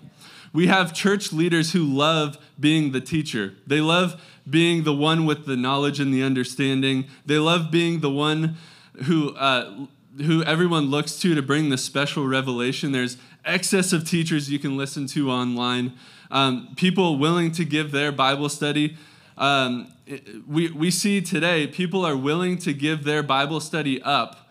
We 0.52 0.66
have 0.66 0.92
church 0.92 1.32
leaders 1.32 1.72
who 1.72 1.84
love 1.84 2.36
being 2.58 2.92
the 2.92 3.00
teacher. 3.00 3.54
They 3.66 3.80
love 3.80 4.20
being 4.48 4.84
the 4.84 4.94
one 4.94 5.24
with 5.24 5.46
the 5.46 5.56
knowledge 5.56 5.98
and 5.98 6.12
the 6.12 6.22
understanding. 6.22 7.06
They 7.24 7.38
love 7.38 7.70
being 7.70 8.00
the 8.00 8.10
one 8.10 8.58
who 9.04 9.34
uh, 9.36 9.86
who 10.18 10.42
everyone 10.44 10.86
looks 10.86 11.18
to 11.20 11.34
to 11.34 11.42
bring 11.42 11.68
the 11.68 11.78
special 11.78 12.26
revelation. 12.26 12.92
There's 12.92 13.16
excess 13.44 13.92
of 13.92 14.08
teachers 14.08 14.50
you 14.50 14.58
can 14.58 14.76
listen 14.76 15.06
to 15.08 15.30
online, 15.30 15.92
um, 16.30 16.74
people 16.76 17.18
willing 17.18 17.52
to 17.52 17.64
give 17.64 17.92
their 17.92 18.12
Bible 18.12 18.48
study. 18.48 18.96
Um, 19.38 19.92
we, 20.46 20.70
we 20.70 20.90
see 20.90 21.20
today 21.20 21.66
people 21.66 22.04
are 22.04 22.16
willing 22.16 22.58
to 22.58 22.72
give 22.72 23.04
their 23.04 23.22
Bible 23.22 23.60
study 23.60 24.02
up 24.02 24.48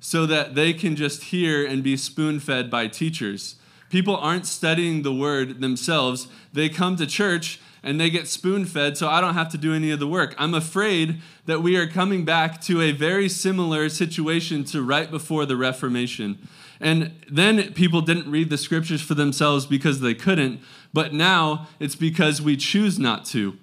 so 0.00 0.26
that 0.26 0.54
they 0.54 0.72
can 0.72 0.96
just 0.96 1.24
hear 1.24 1.64
and 1.64 1.82
be 1.82 1.96
spoon 1.96 2.40
fed 2.40 2.70
by 2.70 2.88
teachers. 2.88 3.56
People 3.88 4.16
aren't 4.16 4.46
studying 4.46 5.02
the 5.02 5.12
word 5.12 5.60
themselves, 5.60 6.26
they 6.52 6.68
come 6.68 6.96
to 6.96 7.06
church 7.06 7.60
and 7.82 8.00
they 8.00 8.10
get 8.10 8.28
spoon 8.28 8.64
fed, 8.64 8.96
so 8.96 9.08
I 9.08 9.20
don't 9.20 9.34
have 9.34 9.50
to 9.50 9.58
do 9.58 9.74
any 9.74 9.90
of 9.90 9.98
the 9.98 10.06
work. 10.06 10.34
I'm 10.38 10.54
afraid 10.54 11.20
that 11.46 11.62
we 11.62 11.76
are 11.76 11.86
coming 11.86 12.24
back 12.24 12.60
to 12.62 12.80
a 12.80 12.92
very 12.92 13.28
similar 13.28 13.88
situation 13.88 14.64
to 14.64 14.82
right 14.82 15.10
before 15.10 15.46
the 15.46 15.56
Reformation. 15.56 16.48
And 16.80 17.12
then 17.30 17.72
people 17.74 18.00
didn't 18.00 18.30
read 18.30 18.50
the 18.50 18.58
scriptures 18.58 19.02
for 19.02 19.14
themselves 19.14 19.66
because 19.66 20.00
they 20.00 20.14
couldn't, 20.14 20.60
but 20.92 21.12
now 21.12 21.68
it's 21.80 21.96
because 21.96 22.40
we 22.40 22.56
choose 22.56 22.98
not 22.98 23.24
to. 23.26 23.56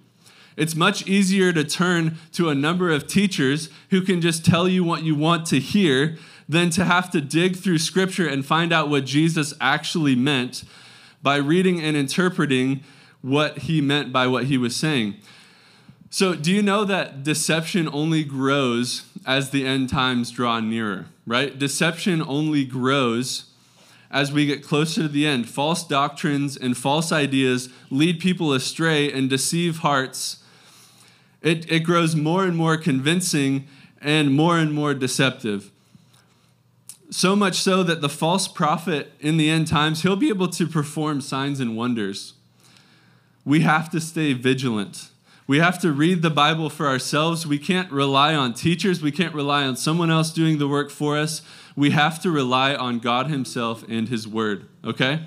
It's 0.57 0.75
much 0.75 1.07
easier 1.07 1.53
to 1.53 1.63
turn 1.63 2.17
to 2.33 2.49
a 2.49 2.55
number 2.55 2.91
of 2.91 3.07
teachers 3.07 3.69
who 3.91 4.01
can 4.01 4.19
just 4.19 4.43
tell 4.43 4.67
you 4.67 4.83
what 4.83 5.03
you 5.03 5.15
want 5.15 5.45
to 5.47 5.59
hear 5.59 6.17
than 6.49 6.69
to 6.71 6.83
have 6.83 7.09
to 7.11 7.21
dig 7.21 7.55
through 7.55 7.77
scripture 7.77 8.27
and 8.27 8.45
find 8.45 8.73
out 8.73 8.89
what 8.89 9.05
Jesus 9.05 9.53
actually 9.61 10.15
meant 10.15 10.65
by 11.21 11.37
reading 11.37 11.79
and 11.79 11.95
interpreting 11.95 12.83
what 13.21 13.59
he 13.59 13.81
meant 13.81 14.11
by 14.11 14.27
what 14.27 14.45
he 14.45 14.57
was 14.57 14.75
saying. 14.75 15.15
So, 16.09 16.33
do 16.33 16.51
you 16.51 16.63
know 16.63 16.85
that 16.85 17.23
deception 17.23 17.87
only 17.91 18.23
grows 18.23 19.03
as 19.25 19.51
the 19.51 19.65
end 19.65 19.89
times 19.89 20.31
draw 20.31 20.59
nearer, 20.59 21.05
right? 21.27 21.57
Deception 21.57 22.21
only 22.21 22.65
grows 22.65 23.45
as 24.09 24.31
we 24.31 24.47
get 24.47 24.63
closer 24.63 25.03
to 25.03 25.07
the 25.07 25.27
end. 25.27 25.47
False 25.47 25.85
doctrines 25.85 26.57
and 26.57 26.75
false 26.75 27.11
ideas 27.11 27.69
lead 27.91 28.19
people 28.19 28.53
astray 28.53 29.11
and 29.11 29.29
deceive 29.29 29.77
hearts. 29.77 30.43
It, 31.41 31.71
it 31.71 31.81
grows 31.81 32.15
more 32.15 32.43
and 32.43 32.57
more 32.57 32.75
convincing 32.75 33.67
and 34.01 34.33
more 34.33 34.57
and 34.57 34.73
more 34.73 34.95
deceptive. 34.95 35.69
So 37.11 37.35
much 37.35 37.55
so 37.55 37.83
that 37.83 38.01
the 38.01 38.09
false 38.09 38.47
prophet 38.47 39.11
in 39.19 39.37
the 39.37 39.49
end 39.49 39.67
times, 39.67 40.01
he'll 40.01 40.15
be 40.15 40.29
able 40.29 40.49
to 40.49 40.65
perform 40.65 41.21
signs 41.21 41.59
and 41.59 41.77
wonders 41.77 42.33
we 43.49 43.61
have 43.61 43.89
to 43.89 43.99
stay 43.99 44.31
vigilant. 44.33 45.09
We 45.47 45.57
have 45.57 45.79
to 45.79 45.91
read 45.91 46.21
the 46.21 46.29
Bible 46.29 46.69
for 46.69 46.85
ourselves. 46.85 47.47
We 47.47 47.57
can't 47.57 47.91
rely 47.91 48.35
on 48.35 48.53
teachers. 48.53 49.01
We 49.01 49.11
can't 49.11 49.33
rely 49.33 49.63
on 49.63 49.75
someone 49.75 50.11
else 50.11 50.31
doing 50.31 50.59
the 50.59 50.67
work 50.67 50.91
for 50.91 51.17
us. 51.17 51.41
We 51.75 51.89
have 51.89 52.21
to 52.21 52.29
rely 52.29 52.75
on 52.75 52.99
God 52.99 53.25
Himself 53.25 53.83
and 53.89 54.07
His 54.07 54.27
Word, 54.27 54.67
okay? 54.85 55.21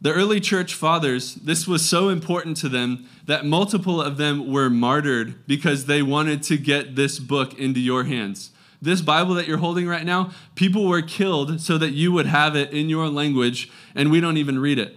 The 0.00 0.12
early 0.12 0.38
church 0.38 0.74
fathers, 0.74 1.34
this 1.34 1.66
was 1.66 1.84
so 1.84 2.10
important 2.10 2.56
to 2.58 2.68
them 2.68 3.08
that 3.26 3.44
multiple 3.44 4.00
of 4.00 4.16
them 4.16 4.48
were 4.48 4.70
martyred 4.70 5.44
because 5.48 5.86
they 5.86 6.02
wanted 6.02 6.44
to 6.44 6.56
get 6.56 6.94
this 6.94 7.18
book 7.18 7.58
into 7.58 7.80
your 7.80 8.04
hands. 8.04 8.52
This 8.80 9.00
Bible 9.00 9.34
that 9.34 9.48
you're 9.48 9.58
holding 9.58 9.88
right 9.88 10.06
now, 10.06 10.30
people 10.54 10.86
were 10.86 11.02
killed 11.02 11.60
so 11.60 11.76
that 11.76 11.90
you 11.90 12.12
would 12.12 12.26
have 12.26 12.54
it 12.54 12.72
in 12.72 12.88
your 12.88 13.08
language, 13.08 13.68
and 13.96 14.12
we 14.12 14.20
don't 14.20 14.36
even 14.36 14.60
read 14.60 14.78
it 14.78 14.94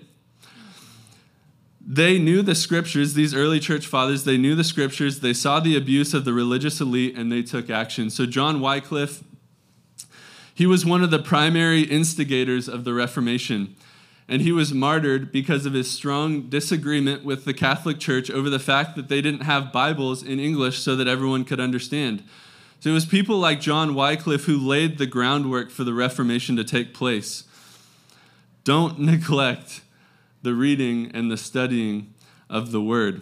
they 1.85 2.17
knew 2.17 2.41
the 2.41 2.55
scriptures, 2.55 3.13
these 3.13 3.33
early 3.33 3.59
church 3.59 3.87
fathers, 3.87 4.23
they 4.23 4.37
knew 4.37 4.55
the 4.55 4.63
scriptures, 4.63 5.19
they 5.19 5.33
saw 5.33 5.59
the 5.59 5.75
abuse 5.75 6.13
of 6.13 6.23
the 6.23 6.33
religious 6.33 6.79
elite, 6.79 7.17
and 7.17 7.31
they 7.31 7.43
took 7.43 7.69
action. 7.69 8.09
So, 8.09 8.25
John 8.25 8.61
Wycliffe, 8.61 9.23
he 10.55 10.65
was 10.65 10.85
one 10.85 11.03
of 11.03 11.11
the 11.11 11.19
primary 11.19 11.81
instigators 11.81 12.69
of 12.69 12.85
the 12.85 12.93
Reformation. 12.93 13.75
And 14.29 14.41
he 14.41 14.53
was 14.53 14.73
martyred 14.73 15.33
because 15.33 15.65
of 15.65 15.73
his 15.73 15.91
strong 15.91 16.43
disagreement 16.43 17.25
with 17.25 17.43
the 17.43 17.53
Catholic 17.53 17.99
Church 17.99 18.31
over 18.31 18.49
the 18.49 18.59
fact 18.59 18.95
that 18.95 19.09
they 19.09 19.21
didn't 19.21 19.41
have 19.41 19.73
Bibles 19.73 20.23
in 20.23 20.39
English 20.39 20.79
so 20.79 20.95
that 20.95 21.09
everyone 21.09 21.43
could 21.43 21.59
understand. 21.59 22.23
So 22.79 22.89
it 22.89 22.93
was 22.93 23.05
people 23.05 23.37
like 23.37 23.59
John 23.59 23.93
Wycliffe 23.93 24.45
who 24.45 24.57
laid 24.57 24.97
the 24.97 25.05
groundwork 25.05 25.71
for 25.71 25.83
the 25.83 25.93
Reformation 25.93 26.55
to 26.55 26.63
take 26.63 26.93
place. 26.93 27.43
Don't 28.63 28.99
neglect 28.99 29.81
the 30.43 30.53
reading 30.53 31.09
and 31.13 31.31
the 31.31 31.37
studying 31.37 32.13
of 32.49 32.71
the 32.71 32.81
Word. 32.81 33.21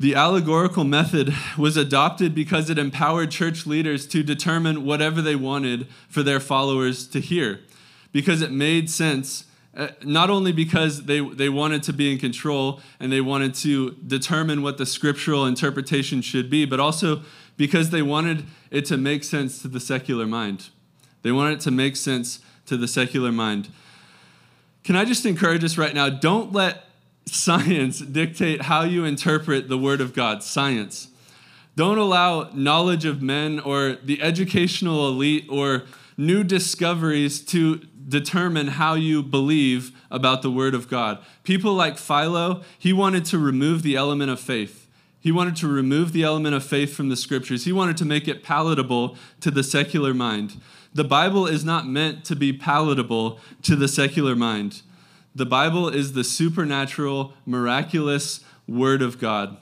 The 0.00 0.14
allegorical 0.14 0.82
method 0.82 1.32
was 1.56 1.76
adopted 1.76 2.34
because 2.34 2.70
it 2.70 2.78
empowered 2.78 3.30
church 3.30 3.66
leaders 3.66 4.06
to 4.08 4.22
determine 4.22 4.84
whatever 4.84 5.22
they 5.22 5.36
wanted 5.36 5.86
for 6.08 6.22
their 6.24 6.40
followers 6.40 7.06
to 7.08 7.20
hear, 7.20 7.60
because 8.10 8.42
it 8.42 8.50
made 8.50 8.90
sense. 8.90 9.44
Uh, 9.74 9.88
not 10.02 10.28
only 10.28 10.52
because 10.52 11.04
they, 11.04 11.20
they 11.20 11.48
wanted 11.48 11.82
to 11.84 11.92
be 11.92 12.12
in 12.12 12.18
control 12.18 12.80
and 13.00 13.12
they 13.12 13.20
wanted 13.20 13.54
to 13.54 13.92
determine 14.06 14.60
what 14.60 14.76
the 14.76 14.84
scriptural 14.84 15.46
interpretation 15.46 16.20
should 16.20 16.50
be, 16.50 16.64
but 16.64 16.80
also 16.80 17.22
because 17.56 17.90
they 17.90 18.02
wanted 18.02 18.44
it 18.70 18.84
to 18.84 18.96
make 18.96 19.22
sense 19.24 19.62
to 19.62 19.68
the 19.68 19.80
secular 19.80 20.26
mind. 20.26 20.68
They 21.22 21.32
wanted 21.32 21.54
it 21.54 21.60
to 21.60 21.70
make 21.70 21.96
sense 21.96 22.40
to 22.66 22.76
the 22.76 22.88
secular 22.88 23.32
mind. 23.32 23.68
Can 24.84 24.96
I 24.96 25.04
just 25.04 25.24
encourage 25.26 25.62
us 25.62 25.78
right 25.78 25.94
now? 25.94 26.08
Don't 26.08 26.52
let 26.52 26.84
science 27.26 27.98
dictate 28.00 28.62
how 28.62 28.82
you 28.82 29.04
interpret 29.04 29.68
the 29.68 29.78
Word 29.78 30.00
of 30.00 30.12
God. 30.12 30.42
Science. 30.42 31.08
Don't 31.76 31.98
allow 31.98 32.50
knowledge 32.52 33.04
of 33.04 33.22
men 33.22 33.60
or 33.60 33.96
the 34.02 34.20
educational 34.20 35.08
elite 35.08 35.46
or 35.48 35.84
new 36.16 36.44
discoveries 36.44 37.40
to 37.40 37.76
determine 38.08 38.68
how 38.68 38.94
you 38.94 39.22
believe 39.22 39.92
about 40.10 40.42
the 40.42 40.50
Word 40.50 40.74
of 40.74 40.88
God. 40.88 41.18
People 41.44 41.74
like 41.74 41.96
Philo, 41.96 42.62
he 42.78 42.92
wanted 42.92 43.24
to 43.26 43.38
remove 43.38 43.82
the 43.82 43.96
element 43.96 44.30
of 44.30 44.38
faith. 44.38 44.81
He 45.22 45.30
wanted 45.30 45.54
to 45.56 45.68
remove 45.68 46.12
the 46.12 46.24
element 46.24 46.56
of 46.56 46.64
faith 46.64 46.94
from 46.94 47.08
the 47.08 47.16
scriptures. 47.16 47.64
He 47.64 47.72
wanted 47.72 47.96
to 47.98 48.04
make 48.04 48.26
it 48.26 48.42
palatable 48.42 49.16
to 49.40 49.52
the 49.52 49.62
secular 49.62 50.12
mind. 50.12 50.60
The 50.92 51.04
Bible 51.04 51.46
is 51.46 51.64
not 51.64 51.86
meant 51.86 52.24
to 52.24 52.34
be 52.34 52.52
palatable 52.52 53.38
to 53.62 53.76
the 53.76 53.86
secular 53.86 54.34
mind. 54.34 54.82
The 55.32 55.46
Bible 55.46 55.88
is 55.88 56.14
the 56.14 56.24
supernatural, 56.24 57.34
miraculous 57.46 58.40
Word 58.66 59.00
of 59.00 59.20
God. 59.20 59.56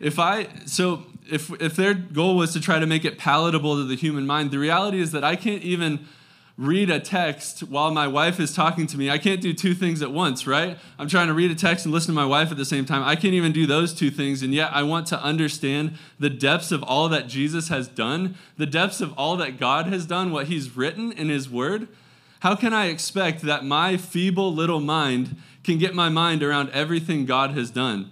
If 0.00 0.18
I, 0.18 0.48
so 0.64 1.04
if, 1.30 1.50
if 1.60 1.76
their 1.76 1.92
goal 1.92 2.34
was 2.36 2.54
to 2.54 2.60
try 2.60 2.78
to 2.78 2.86
make 2.86 3.04
it 3.04 3.18
palatable 3.18 3.76
to 3.76 3.84
the 3.84 3.96
human 3.96 4.26
mind, 4.26 4.50
the 4.50 4.58
reality 4.58 4.98
is 4.98 5.12
that 5.12 5.24
I 5.24 5.36
can't 5.36 5.62
even 5.62 6.08
read 6.58 6.88
a 6.88 6.98
text 6.98 7.60
while 7.60 7.90
my 7.90 8.08
wife 8.08 8.40
is 8.40 8.54
talking 8.54 8.86
to 8.86 8.96
me. 8.96 9.10
I 9.10 9.18
can't 9.18 9.42
do 9.42 9.52
two 9.52 9.74
things 9.74 10.00
at 10.00 10.10
once, 10.10 10.46
right? 10.46 10.78
I'm 10.98 11.08
trying 11.08 11.26
to 11.26 11.34
read 11.34 11.50
a 11.50 11.54
text 11.54 11.84
and 11.84 11.92
listen 11.92 12.14
to 12.14 12.20
my 12.20 12.24
wife 12.24 12.50
at 12.50 12.56
the 12.56 12.64
same 12.64 12.86
time. 12.86 13.02
I 13.02 13.14
can't 13.14 13.34
even 13.34 13.52
do 13.52 13.66
those 13.66 13.92
two 13.92 14.10
things. 14.10 14.42
And 14.42 14.54
yet 14.54 14.70
I 14.72 14.82
want 14.82 15.06
to 15.08 15.22
understand 15.22 15.98
the 16.18 16.30
depths 16.30 16.72
of 16.72 16.82
all 16.82 17.10
that 17.10 17.28
Jesus 17.28 17.68
has 17.68 17.88
done, 17.88 18.36
the 18.56 18.64
depths 18.64 19.02
of 19.02 19.12
all 19.18 19.36
that 19.36 19.58
God 19.58 19.86
has 19.88 20.06
done, 20.06 20.32
what 20.32 20.46
he's 20.46 20.76
written 20.76 21.12
in 21.12 21.28
his 21.28 21.50
word. 21.50 21.88
How 22.40 22.56
can 22.56 22.72
I 22.72 22.86
expect 22.86 23.42
that 23.42 23.64
my 23.64 23.98
feeble 23.98 24.52
little 24.52 24.80
mind 24.80 25.36
can 25.62 25.76
get 25.76 25.94
my 25.94 26.08
mind 26.08 26.42
around 26.42 26.70
everything 26.70 27.26
God 27.26 27.50
has 27.50 27.70
done? 27.70 28.10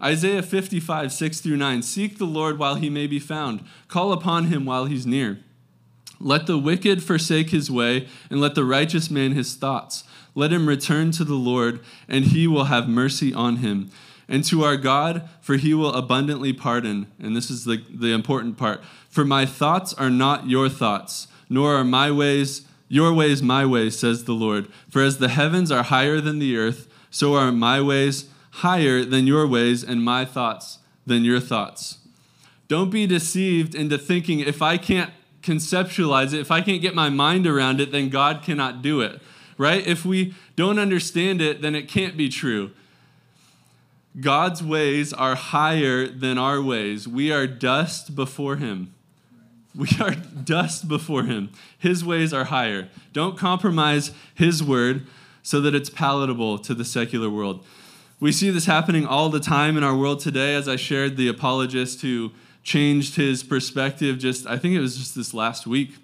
Isaiah 0.00 0.42
55, 0.42 1.12
6 1.12 1.40
through 1.40 1.56
9. 1.56 1.82
Seek 1.82 2.16
the 2.16 2.24
Lord 2.24 2.58
while 2.58 2.76
he 2.76 2.88
may 2.88 3.06
be 3.06 3.18
found, 3.18 3.64
call 3.88 4.12
upon 4.12 4.44
him 4.44 4.64
while 4.64 4.86
he's 4.86 5.06
near. 5.06 5.40
Let 6.20 6.46
the 6.46 6.58
wicked 6.58 7.02
forsake 7.02 7.50
his 7.50 7.70
way, 7.70 8.08
and 8.30 8.40
let 8.40 8.54
the 8.54 8.64
righteous 8.64 9.10
man 9.10 9.32
his 9.32 9.54
thoughts. 9.54 10.04
Let 10.34 10.52
him 10.52 10.68
return 10.68 11.10
to 11.12 11.24
the 11.24 11.34
Lord, 11.34 11.80
and 12.08 12.26
he 12.26 12.46
will 12.46 12.64
have 12.64 12.88
mercy 12.88 13.32
on 13.32 13.56
him. 13.56 13.90
And 14.28 14.44
to 14.44 14.62
our 14.62 14.76
God, 14.76 15.28
for 15.40 15.56
he 15.56 15.72
will 15.72 15.94
abundantly 15.94 16.52
pardon. 16.52 17.06
And 17.18 17.34
this 17.34 17.50
is 17.50 17.64
the, 17.64 17.82
the 17.88 18.12
important 18.12 18.58
part. 18.58 18.82
For 19.08 19.24
my 19.24 19.46
thoughts 19.46 19.94
are 19.94 20.10
not 20.10 20.48
your 20.48 20.68
thoughts, 20.68 21.28
nor 21.48 21.74
are 21.74 21.84
my 21.84 22.10
ways 22.10 22.66
your 22.88 23.12
ways 23.12 23.42
my 23.42 23.66
ways, 23.66 23.98
says 23.98 24.24
the 24.24 24.32
Lord. 24.32 24.68
For 24.88 25.02
as 25.02 25.18
the 25.18 25.28
heavens 25.28 25.70
are 25.70 25.82
higher 25.84 26.20
than 26.20 26.38
the 26.38 26.56
earth, 26.56 26.88
so 27.10 27.34
are 27.34 27.52
my 27.52 27.80
ways 27.80 28.28
higher 28.50 29.04
than 29.04 29.26
your 29.26 29.46
ways, 29.46 29.84
and 29.84 30.02
my 30.02 30.24
thoughts 30.24 30.78
than 31.06 31.24
your 31.24 31.40
thoughts. 31.40 31.98
Don't 32.66 32.90
be 32.90 33.06
deceived 33.06 33.74
into 33.74 33.98
thinking 33.98 34.40
if 34.40 34.60
I 34.60 34.78
can't 34.78 35.12
conceptualize 35.48 36.34
it, 36.34 36.40
if 36.40 36.50
I 36.50 36.60
can't 36.60 36.82
get 36.82 36.94
my 36.94 37.08
mind 37.08 37.46
around 37.46 37.80
it, 37.80 37.90
then 37.90 38.10
God 38.10 38.42
cannot 38.42 38.82
do 38.82 39.00
it, 39.00 39.20
right? 39.56 39.86
If 39.86 40.04
we 40.04 40.34
don't 40.56 40.78
understand 40.78 41.40
it, 41.40 41.62
then 41.62 41.74
it 41.74 41.88
can't 41.88 42.16
be 42.16 42.28
true. 42.28 42.70
God's 44.20 44.62
ways 44.62 45.12
are 45.12 45.36
higher 45.36 46.06
than 46.06 46.38
our 46.38 46.60
ways. 46.60 47.08
We 47.08 47.32
are 47.32 47.46
dust 47.46 48.14
before 48.14 48.56
Him. 48.56 48.92
We 49.74 49.88
are 50.00 50.14
dust 50.44 50.88
before 50.88 51.22
Him. 51.22 51.50
His 51.78 52.04
ways 52.04 52.32
are 52.34 52.44
higher. 52.44 52.88
Don't 53.12 53.38
compromise 53.38 54.10
His 54.34 54.62
word 54.62 55.06
so 55.42 55.60
that 55.62 55.74
it's 55.74 55.88
palatable 55.88 56.58
to 56.58 56.74
the 56.74 56.84
secular 56.84 57.30
world. 57.30 57.64
We 58.20 58.32
see 58.32 58.50
this 58.50 58.66
happening 58.66 59.06
all 59.06 59.28
the 59.28 59.40
time 59.40 59.76
in 59.76 59.84
our 59.84 59.96
world 59.96 60.20
today, 60.20 60.56
as 60.56 60.68
I 60.68 60.76
shared 60.76 61.16
the 61.16 61.28
apologist 61.28 62.02
who 62.02 62.32
changed 62.68 63.16
his 63.16 63.42
perspective 63.42 64.18
just, 64.18 64.46
I 64.46 64.58
think 64.58 64.74
it 64.74 64.80
was 64.80 64.98
just 64.98 65.14
this 65.14 65.32
last 65.32 65.66
week, 65.66 65.94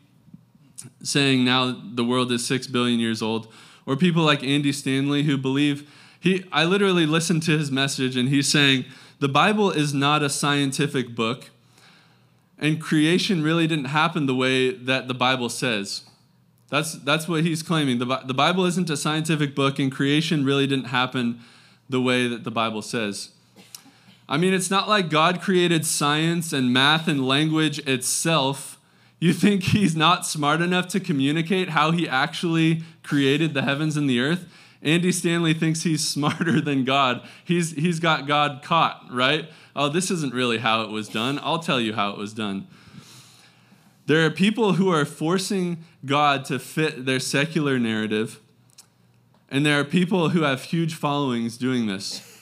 saying 1.03 1.44
now 1.44 1.79
the 1.94 2.05
world 2.05 2.33
is 2.33 2.46
six 2.46 2.66
billion 2.66 2.98
years 2.98 3.20
old. 3.20 3.53
Or 3.85 3.96
people 3.96 4.22
like 4.22 4.42
Andy 4.42 4.72
Stanley 4.72 5.24
who 5.24 5.37
believe, 5.37 5.90
he, 6.18 6.42
I 6.50 6.64
literally 6.64 7.05
listened 7.05 7.42
to 7.42 7.59
his 7.59 7.70
message 7.70 8.16
and 8.16 8.31
he's 8.31 8.50
saying, 8.50 8.87
the 9.20 9.29
Bible 9.29 9.70
is 9.70 9.92
not 9.92 10.22
a 10.22 10.31
scientific 10.31 11.14
book, 11.14 11.50
and 12.59 12.81
creation 12.81 13.42
really 13.42 13.66
didn't 13.66 13.87
happen 13.87 14.24
the 14.24 14.35
way 14.35 14.70
that 14.70 15.07
the 15.07 15.14
Bible 15.14 15.50
says. 15.50 16.03
That's, 16.70 16.94
that's 16.94 17.29
what 17.29 17.44
he's 17.44 17.62
claiming. 17.62 17.98
The, 17.98 18.22
the 18.24 18.33
Bible 18.33 18.64
isn't 18.64 18.88
a 18.88 18.96
scientific 18.96 19.55
book, 19.55 19.79
and 19.79 19.92
creation 19.92 20.46
really 20.46 20.66
didn't 20.66 20.87
happen 20.87 21.40
the 21.90 22.00
way 22.00 22.27
that 22.27 22.42
the 22.42 22.50
Bible 22.50 22.81
says. 22.81 23.34
I 24.29 24.39
mean, 24.39 24.55
it's 24.55 24.71
not 24.71 24.89
like 24.89 25.11
God 25.11 25.41
created 25.41 25.85
science 25.85 26.53
and 26.53 26.73
math 26.73 27.09
and 27.09 27.27
language 27.27 27.79
itself. 27.81 28.79
You 29.19 29.33
think 29.33 29.65
he's 29.65 29.95
not 29.95 30.27
smart 30.27 30.63
enough 30.63 30.89
to 30.89 31.01
communicate 31.01 31.71
how 31.71 31.91
he 31.91 32.09
actually 32.09 32.83
created 33.03 33.55
the 33.55 33.63
heavens 33.63 33.97
and 33.97 34.09
the 34.09 34.21
earth? 34.21 34.47
Andy 34.83 35.13
Stanley 35.13 35.55
thinks 35.55 35.83
he's 35.83 36.07
smarter 36.09 36.61
than 36.61 36.85
God. 36.85 37.23
He's, 37.45 37.73
he's 37.73 38.01
got 38.01 38.27
God 38.27 38.63
caught, 38.63 39.07
right? 39.11 39.49
Oh, 39.77 39.89
this 39.89 40.11
isn't 40.11 40.33
really 40.33 40.59
how 40.59 40.83
it 40.83 40.91
was 40.91 41.09
done. 41.09 41.39
I'll 41.43 41.59
tell 41.59 41.81
you 41.81 41.95
how 41.95 42.11
it 42.11 42.19
was 42.19 42.33
done. 42.33 42.67
There 44.07 44.25
are 44.25 44.31
people 44.31 44.75
who 44.75 44.91
are 44.91 45.05
forcing 45.05 45.85
God 46.05 46.45
to 46.47 46.59
fit 46.59 47.07
their 47.07 47.21
secular 47.21 47.79
narrative, 47.79 48.39
and 49.51 49.65
there 49.65 49.81
are 49.81 49.85
people 49.85 50.31
who 50.31 50.43
have 50.43 50.63
huge 50.63 50.95
followings 50.95 51.57
doing 51.57 51.87
this. 51.87 52.34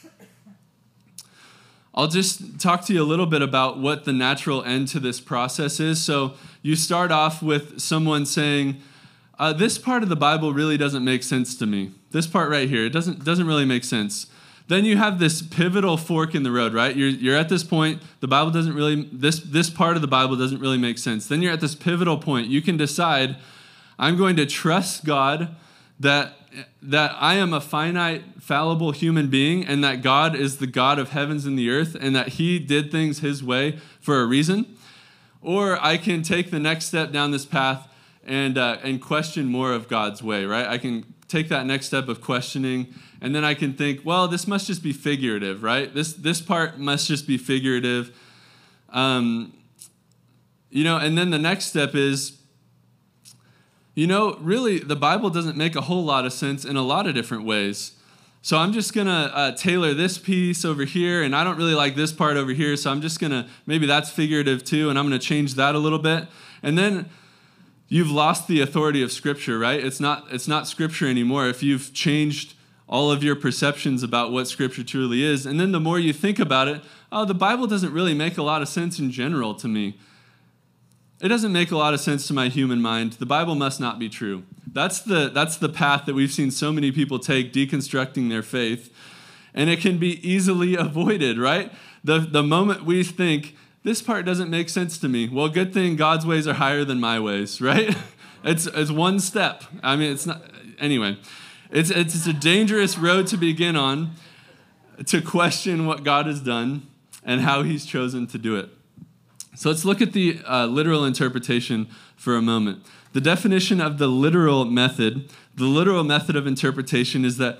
I'll 1.94 2.08
just 2.08 2.58
talk 2.58 2.84
to 2.86 2.94
you 2.94 3.02
a 3.02 3.04
little 3.04 3.26
bit 3.26 3.42
about 3.42 3.78
what 3.78 4.04
the 4.04 4.12
natural 4.12 4.62
end 4.64 4.88
to 4.88 5.00
this 5.00 5.20
process 5.20 5.78
is. 5.78 6.02
So, 6.02 6.34
you 6.62 6.76
start 6.76 7.10
off 7.10 7.42
with 7.42 7.80
someone 7.80 8.24
saying, 8.24 8.80
uh, 9.38 9.52
This 9.52 9.78
part 9.78 10.02
of 10.02 10.08
the 10.08 10.16
Bible 10.16 10.54
really 10.54 10.78
doesn't 10.78 11.04
make 11.04 11.22
sense 11.22 11.56
to 11.56 11.66
me. 11.66 11.90
This 12.12 12.26
part 12.26 12.50
right 12.50 12.68
here, 12.68 12.86
it 12.86 12.90
doesn't, 12.90 13.24
doesn't 13.24 13.46
really 13.46 13.64
make 13.64 13.84
sense. 13.84 14.26
Then 14.68 14.84
you 14.84 14.96
have 14.96 15.18
this 15.18 15.42
pivotal 15.42 15.96
fork 15.96 16.34
in 16.34 16.44
the 16.44 16.50
road, 16.50 16.72
right? 16.72 16.96
You're, 16.96 17.08
you're 17.08 17.36
at 17.36 17.48
this 17.48 17.64
point, 17.64 18.00
the 18.20 18.28
Bible 18.28 18.50
doesn't 18.50 18.74
really, 18.74 19.08
this, 19.12 19.40
this 19.40 19.68
part 19.68 19.96
of 19.96 20.02
the 20.02 20.08
Bible 20.08 20.36
doesn't 20.36 20.60
really 20.60 20.78
make 20.78 20.98
sense. 20.98 21.26
Then 21.26 21.42
you're 21.42 21.52
at 21.52 21.60
this 21.60 21.74
pivotal 21.74 22.16
point. 22.16 22.46
You 22.46 22.62
can 22.62 22.76
decide, 22.76 23.36
I'm 23.98 24.16
going 24.16 24.36
to 24.36 24.46
trust 24.46 25.04
God 25.04 25.54
that 26.00 26.34
that 26.82 27.16
I 27.18 27.34
am 27.34 27.52
a 27.52 27.60
finite, 27.60 28.22
fallible 28.40 28.92
human 28.92 29.28
being, 29.28 29.64
and 29.64 29.82
that 29.84 30.02
God 30.02 30.34
is 30.34 30.58
the 30.58 30.66
God 30.66 30.98
of 30.98 31.10
heavens 31.10 31.46
and 31.46 31.58
the 31.58 31.70
earth, 31.70 31.96
and 31.98 32.14
that 32.14 32.28
He 32.28 32.58
did 32.58 32.90
things 32.90 33.20
His 33.20 33.42
way 33.42 33.78
for 34.00 34.20
a 34.20 34.26
reason. 34.26 34.76
Or 35.40 35.82
I 35.84 35.96
can 35.96 36.22
take 36.22 36.50
the 36.50 36.60
next 36.60 36.86
step 36.86 37.10
down 37.10 37.30
this 37.30 37.46
path 37.46 37.88
and, 38.24 38.56
uh, 38.56 38.78
and 38.82 39.00
question 39.00 39.46
more 39.46 39.72
of 39.72 39.88
God's 39.88 40.22
way, 40.22 40.44
right? 40.44 40.66
I 40.66 40.78
can 40.78 41.14
take 41.26 41.48
that 41.48 41.66
next 41.66 41.86
step 41.86 42.08
of 42.08 42.20
questioning, 42.20 42.94
and 43.20 43.34
then 43.34 43.44
I 43.44 43.54
can 43.54 43.74
think, 43.74 44.00
well, 44.04 44.28
this 44.28 44.46
must 44.46 44.66
just 44.66 44.82
be 44.82 44.92
figurative, 44.92 45.62
right? 45.62 45.92
This, 45.92 46.12
this 46.12 46.40
part 46.40 46.78
must 46.78 47.08
just 47.08 47.26
be 47.26 47.38
figurative. 47.38 48.16
Um, 48.90 49.54
you 50.70 50.84
know, 50.84 50.98
and 50.98 51.16
then 51.16 51.30
the 51.30 51.38
next 51.38 51.66
step 51.66 51.94
is, 51.94 52.41
you 53.94 54.06
know, 54.06 54.36
really, 54.40 54.78
the 54.78 54.96
Bible 54.96 55.30
doesn't 55.30 55.56
make 55.56 55.76
a 55.76 55.82
whole 55.82 56.04
lot 56.04 56.24
of 56.24 56.32
sense 56.32 56.64
in 56.64 56.76
a 56.76 56.82
lot 56.82 57.06
of 57.06 57.14
different 57.14 57.44
ways. 57.44 57.92
So 58.44 58.58
I'm 58.58 58.72
just 58.72 58.92
going 58.92 59.06
to 59.06 59.12
uh, 59.12 59.52
tailor 59.52 59.94
this 59.94 60.18
piece 60.18 60.64
over 60.64 60.84
here, 60.84 61.22
and 61.22 61.36
I 61.36 61.44
don't 61.44 61.56
really 61.56 61.74
like 61.74 61.94
this 61.94 62.12
part 62.12 62.36
over 62.36 62.52
here, 62.52 62.76
so 62.76 62.90
I'm 62.90 63.00
just 63.00 63.20
going 63.20 63.30
to, 63.30 63.46
maybe 63.66 63.86
that's 63.86 64.10
figurative 64.10 64.64
too, 64.64 64.90
and 64.90 64.98
I'm 64.98 65.08
going 65.08 65.18
to 65.18 65.24
change 65.24 65.54
that 65.54 65.74
a 65.74 65.78
little 65.78 65.98
bit. 65.98 66.26
And 66.62 66.76
then 66.76 67.08
you've 67.88 68.10
lost 68.10 68.48
the 68.48 68.60
authority 68.60 69.02
of 69.02 69.12
Scripture, 69.12 69.58
right? 69.58 69.78
It's 69.78 70.00
not, 70.00 70.26
it's 70.32 70.48
not 70.48 70.66
Scripture 70.66 71.06
anymore 71.06 71.46
if 71.46 71.62
you've 71.62 71.92
changed 71.92 72.54
all 72.88 73.12
of 73.12 73.22
your 73.22 73.36
perceptions 73.36 74.02
about 74.02 74.32
what 74.32 74.48
Scripture 74.48 74.82
truly 74.82 75.22
is. 75.22 75.46
And 75.46 75.60
then 75.60 75.72
the 75.72 75.80
more 75.80 75.98
you 75.98 76.12
think 76.12 76.38
about 76.38 76.66
it, 76.66 76.82
oh, 77.12 77.24
the 77.24 77.34
Bible 77.34 77.66
doesn't 77.66 77.92
really 77.92 78.14
make 78.14 78.38
a 78.38 78.42
lot 78.42 78.60
of 78.60 78.68
sense 78.68 78.98
in 78.98 79.10
general 79.12 79.54
to 79.54 79.68
me. 79.68 79.98
It 81.22 81.28
doesn't 81.28 81.52
make 81.52 81.70
a 81.70 81.76
lot 81.76 81.94
of 81.94 82.00
sense 82.00 82.26
to 82.26 82.34
my 82.34 82.48
human 82.48 82.82
mind. 82.82 83.12
The 83.12 83.26
Bible 83.26 83.54
must 83.54 83.78
not 83.78 84.00
be 84.00 84.08
true. 84.08 84.42
That's 84.66 84.98
the, 84.98 85.28
that's 85.28 85.56
the 85.56 85.68
path 85.68 86.04
that 86.06 86.14
we've 86.14 86.32
seen 86.32 86.50
so 86.50 86.72
many 86.72 86.90
people 86.90 87.20
take 87.20 87.52
deconstructing 87.52 88.28
their 88.28 88.42
faith. 88.42 88.92
And 89.54 89.70
it 89.70 89.80
can 89.80 89.98
be 89.98 90.28
easily 90.28 90.74
avoided, 90.78 91.38
right? 91.38 91.72
The, 92.02 92.18
the 92.18 92.42
moment 92.42 92.84
we 92.84 93.04
think, 93.04 93.56
this 93.84 94.02
part 94.02 94.26
doesn't 94.26 94.50
make 94.50 94.68
sense 94.68 94.98
to 94.98 95.08
me, 95.08 95.28
well, 95.28 95.48
good 95.48 95.72
thing 95.72 95.94
God's 95.94 96.26
ways 96.26 96.48
are 96.48 96.54
higher 96.54 96.84
than 96.84 96.98
my 96.98 97.20
ways, 97.20 97.60
right? 97.60 97.96
it's, 98.42 98.66
it's 98.66 98.90
one 98.90 99.20
step. 99.20 99.62
I 99.80 99.94
mean, 99.94 100.12
it's 100.12 100.26
not, 100.26 100.42
anyway, 100.80 101.18
it's, 101.70 101.90
it's, 101.90 102.16
it's 102.16 102.26
a 102.26 102.32
dangerous 102.32 102.98
road 102.98 103.28
to 103.28 103.36
begin 103.36 103.76
on 103.76 104.16
to 105.06 105.22
question 105.22 105.86
what 105.86 106.02
God 106.02 106.26
has 106.26 106.40
done 106.40 106.88
and 107.22 107.42
how 107.42 107.62
he's 107.62 107.86
chosen 107.86 108.26
to 108.26 108.38
do 108.38 108.56
it. 108.56 108.68
So 109.54 109.68
let's 109.68 109.84
look 109.84 110.00
at 110.00 110.12
the 110.12 110.40
uh, 110.46 110.66
literal 110.66 111.04
interpretation 111.04 111.88
for 112.16 112.36
a 112.36 112.42
moment. 112.42 112.84
The 113.12 113.20
definition 113.20 113.80
of 113.80 113.98
the 113.98 114.06
literal 114.06 114.64
method, 114.64 115.28
the 115.54 115.66
literal 115.66 116.04
method 116.04 116.36
of 116.36 116.46
interpretation 116.46 117.24
is 117.24 117.36
that 117.36 117.58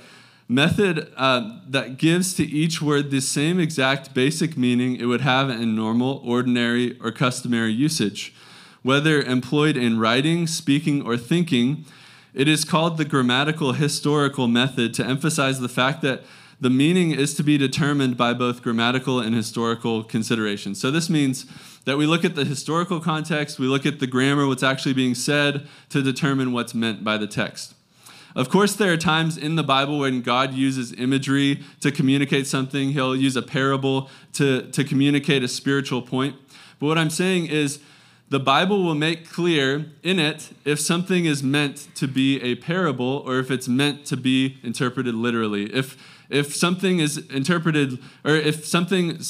method 0.49 1.13
uh, 1.17 1.59
that 1.69 1.99
gives 1.99 2.33
to 2.35 2.45
each 2.45 2.81
word 2.81 3.11
the 3.11 3.21
same 3.21 3.61
exact 3.61 4.15
basic 4.15 4.57
meaning 4.57 4.97
it 4.97 5.05
would 5.05 5.21
have 5.21 5.51
in 5.51 5.77
normal, 5.77 6.23
ordinary, 6.25 6.99
or 7.01 7.13
customary 7.13 7.73
usage. 7.73 8.35
Whether 8.83 9.23
employed 9.23 9.77
in 9.77 9.99
writing, 9.99 10.47
speaking, 10.47 11.03
or 11.03 11.17
thinking, 11.17 11.85
it 12.33 12.49
is 12.49 12.65
called 12.65 12.97
the 12.97 13.05
grammatical 13.05 13.75
historical 13.75 14.49
method 14.49 14.95
to 14.95 15.05
emphasize 15.07 15.61
the 15.61 15.69
fact 15.69 16.01
that 16.03 16.23
the 16.61 16.71
meaning 16.71 17.11
is 17.11 17.35
to 17.35 17.43
be 17.43 17.59
determined 17.59 18.17
by 18.17 18.33
both 18.33 18.63
grammatical 18.63 19.21
and 19.21 19.35
historical 19.35 20.05
considerations. 20.05 20.81
So 20.81 20.91
this 20.91 21.11
means 21.11 21.45
that 21.85 21.97
we 21.97 22.07
look 22.07 22.25
at 22.25 22.35
the 22.35 22.45
historical 22.45 23.01
context, 23.01 23.59
we 23.59 23.67
look 23.67 23.85
at 23.85 24.01
the 24.01 24.07
grammar, 24.07 24.47
what's 24.47 24.63
actually 24.63 24.95
being 24.95 25.15
said, 25.15 25.67
to 25.89 26.03
determine 26.03 26.53
what's 26.53 26.75
meant 26.75 27.03
by 27.03 27.19
the 27.19 27.27
text. 27.27 27.75
Of 28.35 28.49
course, 28.49 28.75
there 28.75 28.93
are 28.93 28.97
times 28.97 29.37
in 29.37 29.57
the 29.57 29.63
Bible 29.63 29.99
when 29.99 30.23
God 30.23 30.55
uses 30.55 30.93
imagery 30.95 31.63
to 31.81 31.93
communicate 31.93 32.47
something. 32.47 32.93
He'll 32.93 33.17
use 33.17 33.37
a 33.37 33.43
parable 33.43 34.09
to, 34.35 34.71
to 34.71 34.85
communicate 34.85 35.43
a 35.43 35.49
spiritual 35.49 36.01
point. 36.01 36.37
But 36.79 36.87
what 36.87 36.99
I'm 36.99 37.11
saying 37.11 37.47
is, 37.47 37.81
the 38.31 38.41
Bible 38.41 38.83
will 38.83 38.95
make 38.95 39.29
clear 39.29 39.93
in 40.03 40.19
it 40.19 40.55
if 40.65 40.81
something 40.81 41.27
is 41.27 41.43
meant 41.43 41.89
to 41.97 42.09
be 42.09 42.41
a 42.41 42.55
parable 42.55 43.23
or 43.27 43.39
if 43.39 43.51
it's 43.51 43.69
meant 43.69 44.07
to 44.07 44.17
be 44.17 44.57
interpreted 44.63 45.15
literally. 45.15 45.65
If 45.65 45.99
if 46.33 46.57
something 46.57 46.99
is 46.99 47.19
interpreted, 47.19 47.99
or 48.25 48.35
if 48.35 48.65
something 48.67 49.21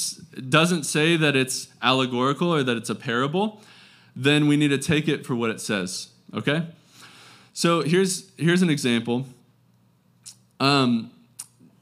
doesn't 0.49 0.83
say 0.83 1.17
that 1.17 1.35
it's 1.35 1.67
allegorical 1.81 2.53
or 2.53 2.63
that 2.63 2.77
it's 2.77 2.89
a 2.89 2.95
parable, 2.95 3.61
then 4.15 4.47
we 4.47 4.55
need 4.55 4.69
to 4.69 4.77
take 4.77 5.07
it 5.07 5.25
for 5.25 5.35
what 5.35 5.49
it 5.49 5.59
says. 5.59 6.09
Okay? 6.33 6.65
So 7.53 7.81
here's, 7.81 8.31
here's 8.37 8.61
an 8.61 8.69
example 8.69 9.25
um, 10.59 11.11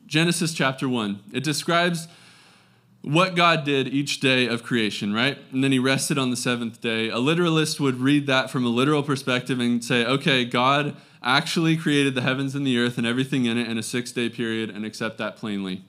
Genesis 0.07 0.53
chapter 0.53 0.89
1. 0.89 1.19
It 1.33 1.43
describes 1.43 2.07
what 3.01 3.35
God 3.35 3.63
did 3.63 3.87
each 3.87 4.19
day 4.19 4.47
of 4.47 4.63
creation, 4.63 5.13
right? 5.13 5.37
And 5.51 5.63
then 5.63 5.71
he 5.71 5.79
rested 5.79 6.17
on 6.17 6.29
the 6.29 6.37
seventh 6.37 6.81
day. 6.81 7.09
A 7.09 7.17
literalist 7.17 7.79
would 7.79 7.99
read 7.99 8.27
that 8.27 8.51
from 8.51 8.65
a 8.65 8.69
literal 8.69 9.01
perspective 9.01 9.59
and 9.59 9.83
say, 9.83 10.05
okay, 10.05 10.45
God 10.45 10.95
actually 11.23 11.77
created 11.77 12.13
the 12.13 12.21
heavens 12.21 12.53
and 12.53 12.65
the 12.65 12.77
earth 12.77 12.97
and 12.97 13.07
everything 13.07 13.45
in 13.45 13.57
it 13.57 13.67
in 13.67 13.77
a 13.77 13.83
six 13.83 14.11
day 14.11 14.29
period 14.29 14.69
and 14.69 14.85
accept 14.85 15.17
that 15.17 15.35
plainly. 15.35 15.83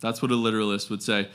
That's 0.00 0.20
what 0.20 0.30
a 0.30 0.36
literalist 0.36 0.90
would 0.90 1.02
say. 1.02 1.28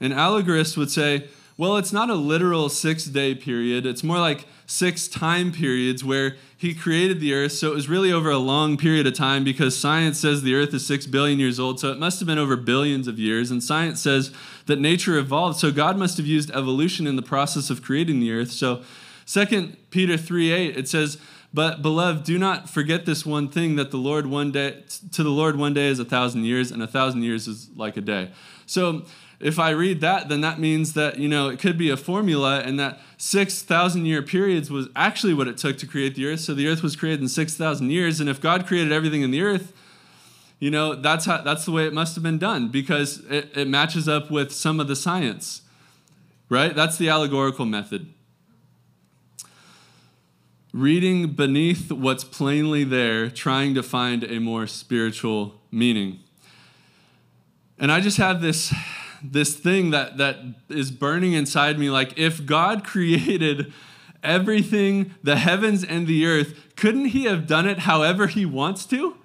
An 0.00 0.12
allegorist 0.12 0.76
would 0.76 0.90
say, 0.90 1.28
well, 1.58 1.76
it's 1.76 1.92
not 1.92 2.08
a 2.10 2.14
literal 2.14 2.68
six 2.68 3.04
day 3.04 3.34
period. 3.34 3.84
It's 3.84 4.02
more 4.02 4.18
like 4.18 4.46
six 4.66 5.06
time 5.06 5.52
periods 5.52 6.02
where 6.02 6.36
he 6.56 6.74
created 6.74 7.20
the 7.20 7.34
earth. 7.34 7.52
So 7.52 7.72
it 7.72 7.74
was 7.74 7.88
really 7.88 8.12
over 8.12 8.30
a 8.30 8.38
long 8.38 8.76
period 8.76 9.06
of 9.06 9.14
time 9.14 9.44
because 9.44 9.78
science 9.78 10.18
says 10.18 10.42
the 10.42 10.54
earth 10.54 10.72
is 10.72 10.86
six 10.86 11.06
billion 11.06 11.38
years 11.38 11.60
old. 11.60 11.78
So 11.78 11.92
it 11.92 11.98
must 11.98 12.20
have 12.20 12.26
been 12.26 12.38
over 12.38 12.56
billions 12.56 13.06
of 13.06 13.18
years. 13.18 13.50
And 13.50 13.62
science 13.62 14.00
says 14.00 14.32
that 14.66 14.78
nature 14.78 15.18
evolved. 15.18 15.58
So 15.58 15.70
God 15.70 15.96
must 15.96 16.16
have 16.16 16.26
used 16.26 16.50
evolution 16.52 17.06
in 17.06 17.16
the 17.16 17.22
process 17.22 17.68
of 17.68 17.82
creating 17.82 18.20
the 18.20 18.32
earth. 18.32 18.50
So 18.50 18.82
2 19.26 19.76
Peter 19.90 20.16
3 20.16 20.52
8, 20.52 20.76
it 20.76 20.88
says, 20.88 21.18
but 21.54 21.82
beloved, 21.82 22.24
do 22.24 22.38
not 22.38 22.70
forget 22.70 23.04
this 23.04 23.26
one 23.26 23.48
thing 23.48 23.76
that 23.76 23.90
the 23.90 23.98
Lord 23.98 24.26
one 24.26 24.52
day 24.52 24.82
to 25.12 25.22
the 25.22 25.30
Lord 25.30 25.56
one 25.56 25.74
day 25.74 25.88
is 25.88 25.98
a 25.98 26.04
thousand 26.04 26.44
years, 26.44 26.70
and 26.70 26.82
a 26.82 26.86
thousand 26.86 27.22
years 27.22 27.46
is 27.46 27.68
like 27.76 27.96
a 27.98 28.00
day. 28.00 28.30
So 28.64 29.04
if 29.42 29.58
I 29.58 29.70
read 29.70 30.00
that, 30.00 30.28
then 30.28 30.40
that 30.40 30.58
means 30.58 30.92
that 30.94 31.18
you 31.18 31.28
know 31.28 31.48
it 31.48 31.58
could 31.58 31.76
be 31.76 31.90
a 31.90 31.96
formula, 31.96 32.60
and 32.60 32.78
that 32.78 33.00
six 33.16 33.62
thousand 33.62 34.06
year 34.06 34.22
periods 34.22 34.70
was 34.70 34.88
actually 34.96 35.34
what 35.34 35.48
it 35.48 35.58
took 35.58 35.78
to 35.78 35.86
create 35.86 36.14
the 36.14 36.26
earth. 36.26 36.40
So 36.40 36.54
the 36.54 36.68
earth 36.68 36.82
was 36.82 36.96
created 36.96 37.20
in 37.20 37.28
six 37.28 37.54
thousand 37.54 37.90
years, 37.90 38.20
and 38.20 38.28
if 38.28 38.40
God 38.40 38.66
created 38.66 38.92
everything 38.92 39.22
in 39.22 39.30
the 39.30 39.42
earth, 39.42 39.72
you 40.58 40.70
know 40.70 40.94
that's 40.94 41.26
how 41.26 41.42
that's 41.42 41.64
the 41.64 41.72
way 41.72 41.86
it 41.86 41.92
must 41.92 42.14
have 42.14 42.22
been 42.22 42.38
done 42.38 42.68
because 42.68 43.24
it, 43.30 43.50
it 43.54 43.68
matches 43.68 44.08
up 44.08 44.30
with 44.30 44.52
some 44.52 44.80
of 44.80 44.88
the 44.88 44.96
science, 44.96 45.62
right? 46.48 46.74
That's 46.74 46.96
the 46.96 47.08
allegorical 47.08 47.66
method 47.66 48.12
reading 50.72 51.32
beneath 51.32 51.92
what's 51.92 52.24
plainly 52.24 52.82
there, 52.82 53.28
trying 53.28 53.74
to 53.74 53.82
find 53.82 54.24
a 54.24 54.40
more 54.40 54.66
spiritual 54.66 55.60
meaning. 55.70 56.18
And 57.78 57.92
I 57.92 58.00
just 58.00 58.16
have 58.16 58.40
this, 58.40 58.72
this 59.22 59.54
thing 59.54 59.90
that, 59.90 60.16
that 60.18 60.38
is 60.68 60.90
burning 60.90 61.32
inside 61.32 61.78
me 61.78 61.90
like, 61.90 62.18
if 62.18 62.44
God 62.44 62.84
created 62.92 63.72
everything, 64.22 65.14
the 65.22 65.36
heavens 65.36 65.84
and 65.84 66.06
the 66.06 66.26
earth, 66.26 66.54
couldn't 66.76 67.06
He 67.06 67.24
have 67.24 67.46
done 67.46 67.68
it 67.68 67.80
however 67.80 68.26
He 68.26 68.46
wants 68.46 68.86
to? 68.86 69.16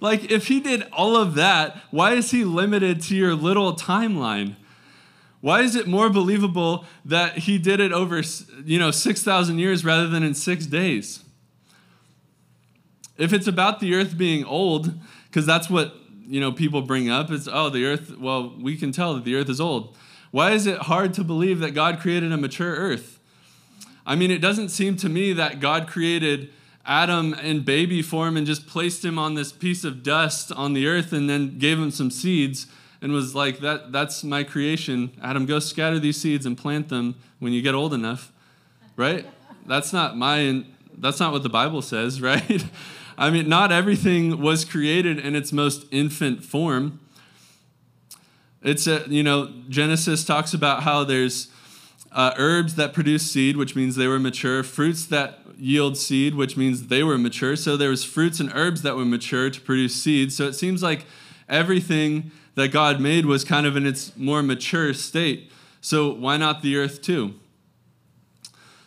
Like, 0.00 0.30
if 0.30 0.48
He 0.48 0.60
did 0.60 0.84
all 0.92 1.16
of 1.16 1.34
that, 1.34 1.76
why 1.90 2.12
is 2.12 2.30
He 2.30 2.44
limited 2.44 3.02
to 3.02 3.16
your 3.16 3.34
little 3.34 3.74
timeline? 3.74 4.56
Why 5.40 5.60
is 5.60 5.76
it 5.76 5.86
more 5.86 6.10
believable 6.10 6.84
that 7.04 7.38
he 7.38 7.58
did 7.58 7.80
it 7.80 7.92
over, 7.92 8.22
you 8.64 8.78
know, 8.78 8.90
6,000 8.90 9.58
years 9.58 9.84
rather 9.84 10.08
than 10.08 10.22
in 10.22 10.34
6 10.34 10.66
days? 10.66 11.20
If 13.16 13.32
it's 13.32 13.46
about 13.46 13.80
the 13.80 13.94
earth 13.94 14.18
being 14.18 14.44
old, 14.44 14.94
cuz 15.32 15.46
that's 15.46 15.70
what, 15.70 15.94
you 16.28 16.40
know, 16.40 16.52
people 16.52 16.82
bring 16.82 17.08
up, 17.08 17.30
it's 17.30 17.48
oh, 17.50 17.70
the 17.70 17.86
earth, 17.86 18.18
well, 18.18 18.54
we 18.60 18.76
can 18.76 18.92
tell 18.92 19.14
that 19.14 19.24
the 19.24 19.34
earth 19.34 19.48
is 19.48 19.60
old. 19.60 19.96
Why 20.30 20.50
is 20.50 20.66
it 20.66 20.78
hard 20.78 21.14
to 21.14 21.24
believe 21.24 21.60
that 21.60 21.70
God 21.70 22.00
created 22.00 22.32
a 22.32 22.36
mature 22.36 22.74
earth? 22.74 23.18
I 24.06 24.14
mean, 24.14 24.30
it 24.30 24.40
doesn't 24.40 24.68
seem 24.68 24.96
to 24.98 25.08
me 25.08 25.32
that 25.32 25.58
God 25.58 25.88
created 25.88 26.50
Adam 26.84 27.34
in 27.34 27.60
baby 27.62 28.02
form 28.02 28.36
and 28.36 28.46
just 28.46 28.66
placed 28.66 29.04
him 29.04 29.18
on 29.18 29.34
this 29.34 29.52
piece 29.52 29.84
of 29.84 30.02
dust 30.02 30.52
on 30.52 30.74
the 30.74 30.86
earth 30.86 31.12
and 31.12 31.28
then 31.28 31.58
gave 31.58 31.78
him 31.78 31.90
some 31.90 32.10
seeds 32.10 32.66
and 33.00 33.12
was 33.12 33.34
like, 33.34 33.60
that, 33.60 33.92
That's 33.92 34.24
my 34.24 34.44
creation. 34.44 35.12
Adam, 35.22 35.46
go 35.46 35.58
scatter 35.58 35.98
these 35.98 36.20
seeds 36.20 36.44
and 36.46 36.56
plant 36.56 36.88
them 36.88 37.14
when 37.38 37.52
you 37.52 37.62
get 37.62 37.74
old 37.74 37.94
enough, 37.94 38.32
right? 38.96 39.26
That's 39.66 39.92
not 39.92 40.16
my, 40.16 40.64
that's 40.96 41.20
not 41.20 41.32
what 41.32 41.42
the 41.42 41.50
Bible 41.50 41.82
says, 41.82 42.20
right? 42.22 42.64
I 43.18 43.30
mean, 43.30 43.48
not 43.48 43.72
everything 43.72 44.40
was 44.40 44.64
created 44.64 45.18
in 45.18 45.34
its 45.34 45.52
most 45.52 45.86
infant 45.90 46.44
form. 46.44 47.00
It's 48.62 48.86
a, 48.86 49.04
you 49.08 49.24
know, 49.24 49.52
Genesis 49.68 50.24
talks 50.24 50.54
about 50.54 50.84
how 50.84 51.02
there's 51.02 51.48
uh, 52.12 52.32
herbs 52.36 52.76
that 52.76 52.92
produce 52.92 53.28
seed, 53.28 53.56
which 53.56 53.74
means 53.74 53.96
they 53.96 54.06
were 54.06 54.20
mature, 54.20 54.62
fruits 54.62 55.04
that 55.06 55.40
yield 55.56 55.96
seed, 55.96 56.36
which 56.36 56.56
means 56.56 56.86
they 56.86 57.02
were 57.02 57.18
mature. 57.18 57.56
So 57.56 57.76
there 57.76 57.90
was 57.90 58.04
fruits 58.04 58.38
and 58.38 58.52
herbs 58.54 58.82
that 58.82 58.94
were 58.94 59.04
mature 59.04 59.50
to 59.50 59.60
produce 59.60 60.00
seed. 60.00 60.32
So 60.32 60.46
it 60.46 60.52
seems 60.52 60.80
like 60.80 61.04
everything 61.48 62.30
that 62.54 62.68
God 62.68 63.00
made 63.00 63.26
was 63.26 63.42
kind 63.42 63.66
of 63.66 63.76
in 63.76 63.84
its 63.84 64.16
more 64.16 64.44
mature 64.44 64.94
state. 64.94 65.50
So 65.80 66.12
why 66.12 66.36
not 66.36 66.62
the 66.62 66.76
earth 66.76 67.02
too? 67.02 67.34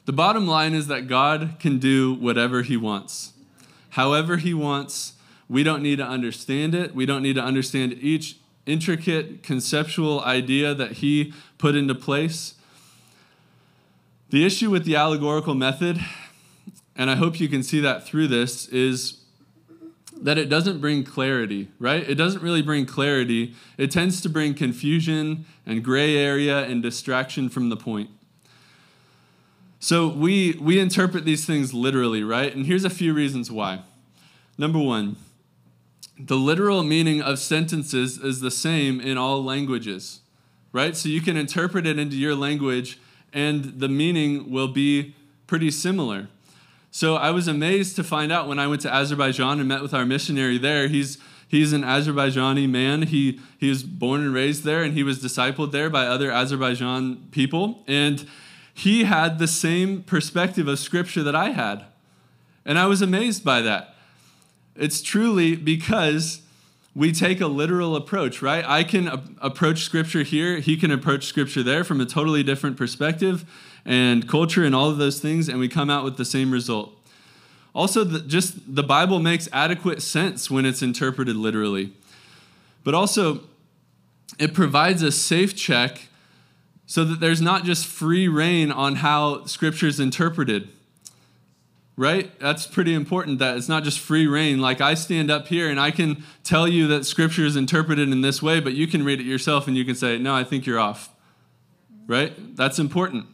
The 0.06 0.14
bottom 0.14 0.48
line 0.48 0.74
is 0.74 0.88
that 0.88 1.08
God 1.08 1.58
can 1.60 1.80
do 1.80 2.14
whatever 2.14 2.62
he 2.62 2.78
wants. 2.78 3.34
However 3.92 4.38
he 4.38 4.54
wants, 4.54 5.14
we 5.50 5.64
don't 5.64 5.84
need 5.84 5.98
to 5.98 6.06
understand 6.06 6.74
it. 6.74 6.96
We 6.96 7.06
don't 7.06 7.22
need 7.22 7.36
to 7.36 7.44
understand 7.44 7.94
each 7.94 8.38
intricate 8.66 9.44
conceptual 9.44 10.22
idea 10.22 10.74
that 10.74 10.94
he 10.94 11.34
put 11.58 11.76
into 11.76 11.94
place. 11.96 12.56
The 14.30 14.46
issue 14.46 14.70
with 14.70 14.86
the 14.86 14.96
allegorical 14.96 15.56
method, 15.56 16.00
and 16.96 17.10
I 17.10 17.16
hope 17.16 17.40
you 17.40 17.50
can 17.50 17.64
see 17.64 17.82
that 17.82 18.06
through 18.06 18.28
this, 18.28 18.68
is 18.70 19.18
that 20.22 20.38
it 20.38 20.48
doesn't 20.48 20.80
bring 20.80 21.04
clarity, 21.04 21.68
right? 21.80 22.08
It 22.08 22.16
doesn't 22.16 22.42
really 22.42 22.62
bring 22.62 22.86
clarity. 22.86 23.56
It 23.78 23.92
tends 23.92 24.22
to 24.22 24.30
bring 24.30 24.54
confusion 24.54 25.46
and 25.66 25.84
gray 25.84 26.16
area 26.16 26.64
and 26.64 26.82
distraction 26.82 27.50
from 27.50 27.70
the 27.70 27.78
point. 27.78 28.10
So 29.84 30.08
we 30.08 30.54
we 30.62 30.80
interpret 30.80 31.26
these 31.26 31.44
things 31.44 31.74
literally, 31.74 32.24
right? 32.24 32.56
And 32.56 32.68
here's 32.68 32.86
a 32.86 32.90
few 32.90 33.16
reasons 33.16 33.52
why. 33.52 33.82
Number 34.56 34.78
1, 34.78 35.16
the 36.20 36.36
literal 36.36 36.84
meaning 36.84 37.20
of 37.20 37.40
sentences 37.40 38.20
is 38.20 38.42
the 38.42 38.52
same 38.52 39.02
in 39.02 39.18
all 39.18 39.44
languages, 39.44 40.20
right? 40.72 40.96
So 40.96 41.10
you 41.10 41.20
can 41.20 41.36
interpret 41.36 41.88
it 41.88 41.98
into 41.98 42.16
your 42.16 42.36
language 42.36 43.00
and 43.34 43.80
the 43.80 43.90
meaning 43.90 44.52
will 44.52 44.68
be 44.68 45.16
pretty 45.48 45.72
similar. 45.72 46.28
So 46.92 47.16
I 47.16 47.32
was 47.32 47.48
amazed 47.48 47.96
to 47.96 48.04
find 48.04 48.32
out 48.32 48.48
when 48.48 48.60
I 48.60 48.68
went 48.68 48.82
to 48.82 48.94
Azerbaijan 48.94 49.60
and 49.60 49.68
met 49.68 49.82
with 49.82 49.96
our 49.96 50.06
missionary 50.06 50.60
there. 50.60 50.90
He's 50.90 51.18
he's 51.48 51.74
an 51.74 51.82
Azerbaijani 51.82 52.70
man. 52.70 53.02
He 53.02 53.40
he 53.58 53.70
was 53.70 53.82
born 53.82 54.22
and 54.22 54.32
raised 54.32 54.64
there, 54.64 54.84
and 54.84 54.94
he 54.94 55.02
was 55.02 55.24
discipled 55.24 55.72
there 55.72 55.90
by 55.90 56.06
other 56.06 56.32
Azerbaijan 56.32 57.30
people. 57.32 57.84
And 57.88 58.28
he 58.74 59.04
had 59.04 59.40
the 59.40 59.48
same 59.48 60.04
perspective 60.04 60.68
of 60.68 60.80
Scripture 60.80 61.24
that 61.24 61.36
I 61.36 61.50
had, 61.50 61.86
and 62.66 62.78
I 62.78 62.86
was 62.86 63.02
amazed 63.02 63.44
by 63.44 63.62
that. 63.62 63.96
It's 64.76 65.02
truly 65.02 65.56
because 65.56 66.42
we 66.96 67.12
take 67.12 67.40
a 67.40 67.48
literal 67.48 67.96
approach, 67.96 68.42
right? 68.42 68.66
I 68.68 68.84
can 68.84 69.08
a- 69.08 69.24
approach 69.42 69.84
Scripture 69.84 70.24
here. 70.24 70.60
He 70.60 70.76
can 70.76 70.92
approach 70.92 71.26
Scripture 71.26 71.64
there 71.64 71.84
from 71.84 72.02
a 72.02 72.06
totally 72.06 72.44
different 72.44 72.78
perspective 72.78 73.46
and 73.86 74.28
culture 74.28 74.64
and 74.64 74.76
all 74.76 74.90
of 74.90 74.98
those 74.98 75.20
things, 75.20 75.48
and 75.48 75.60
we 75.60 75.68
come 75.68 75.90
out 75.90 76.04
with 76.04 76.18
the 76.18 76.26
same 76.26 76.52
result. 76.52 76.94
Also, 77.74 78.04
the, 78.04 78.20
just 78.20 78.76
the 78.76 78.84
Bible 78.84 79.20
makes 79.20 79.48
adequate 79.54 80.02
sense 80.02 80.52
when 80.52 80.66
it's 80.66 80.82
interpreted 80.82 81.36
literally. 81.36 81.94
But 82.84 82.94
also, 82.94 83.42
it 84.38 84.54
provides 84.54 85.02
a 85.02 85.12
safe 85.12 85.56
check 85.56 86.08
so 86.92 87.06
that 87.06 87.22
there's 87.22 87.40
not 87.40 87.64
just 87.64 87.86
free 87.86 88.28
rein 88.28 88.70
on 88.70 88.96
how 88.96 89.46
Scripture 89.46 89.88
is 89.88 89.98
interpreted. 89.98 90.68
Right? 91.96 92.38
That's 92.38 92.68
pretty 92.68 92.94
important 92.94 93.40
that 93.40 93.56
it's 93.56 93.70
not 93.70 93.86
just 93.86 93.98
free 93.98 94.28
rein. 94.28 94.60
Like 94.60 94.82
I 94.82 94.96
stand 94.96 95.32
up 95.32 95.48
here 95.48 95.70
and 95.70 95.80
I 95.80 95.92
can 95.92 96.26
tell 96.44 96.68
you 96.68 96.88
that 96.88 97.06
Scripture 97.06 97.46
is 97.46 97.56
interpreted 97.56 98.10
in 98.10 98.20
this 98.20 98.44
way, 98.44 98.60
but 98.60 98.74
you 98.74 98.88
can 98.88 99.06
read 99.06 99.22
it 99.22 99.26
yourself 99.26 99.70
and 99.70 99.78
you 99.78 99.86
can 99.86 99.96
say, 99.96 100.18
no, 100.18 100.36
I 100.36 100.44
think 100.44 100.66
you're 100.66 100.80
off. 100.80 101.10
Right? 102.08 102.58
That's 102.58 102.78
important. 102.78 103.26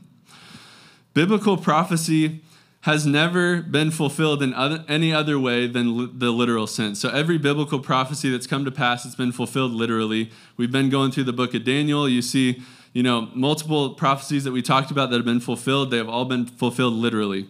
Biblical 1.15 1.57
prophecy 1.57 2.43
has 2.81 3.07
never 3.07 3.63
been 3.63 3.89
fulfilled 3.89 4.43
in 4.43 4.53
other, 4.53 4.85
any 4.87 5.11
other 5.11 5.39
way 5.39 5.65
than 5.65 6.19
the 6.19 6.29
literal 6.29 6.67
sense. 6.67 6.99
So 6.99 7.09
every 7.09 7.39
biblical 7.39 7.79
prophecy 7.79 8.29
that's 8.29 8.45
come 8.45 8.65
to 8.65 8.71
pass, 8.71 9.03
it's 9.03 9.15
been 9.15 9.31
fulfilled 9.31 9.71
literally. 9.71 10.29
We've 10.57 10.71
been 10.71 10.91
going 10.91 11.09
through 11.09 11.23
the 11.23 11.33
book 11.33 11.55
of 11.55 11.63
Daniel. 11.63 12.07
You 12.07 12.21
see, 12.21 12.61
you 12.97 13.03
know, 13.03 13.29
multiple 13.35 13.91
prophecies 13.91 14.43
that 14.43 14.51
we 14.51 14.63
talked 14.63 14.89
about 14.89 15.11
that 15.11 15.17
have 15.17 15.23
been 15.23 15.39
fulfilled. 15.39 15.91
They 15.91 15.97
have 15.97 16.09
all 16.09 16.25
been 16.25 16.47
fulfilled 16.47 16.95
literally. 16.95 17.45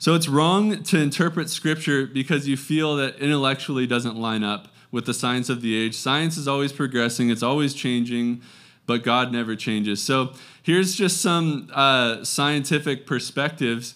So 0.00 0.16
it's 0.16 0.26
wrong 0.26 0.82
to 0.82 0.98
interpret 0.98 1.50
scripture 1.50 2.04
because 2.04 2.48
you 2.48 2.56
feel 2.56 2.96
that 2.96 3.14
intellectually 3.20 3.86
doesn't 3.86 4.16
line 4.16 4.42
up 4.42 4.66
with 4.90 5.06
the 5.06 5.14
science 5.14 5.48
of 5.48 5.62
the 5.62 5.76
age. 5.76 5.94
Science 5.94 6.36
is 6.36 6.48
always 6.48 6.72
progressing, 6.72 7.30
it's 7.30 7.44
always 7.44 7.74
changing, 7.74 8.42
but 8.84 9.04
God 9.04 9.30
never 9.30 9.54
changes. 9.54 10.02
So 10.02 10.32
here's 10.64 10.96
just 10.96 11.22
some 11.22 11.70
uh, 11.72 12.24
scientific 12.24 13.06
perspectives 13.06 13.94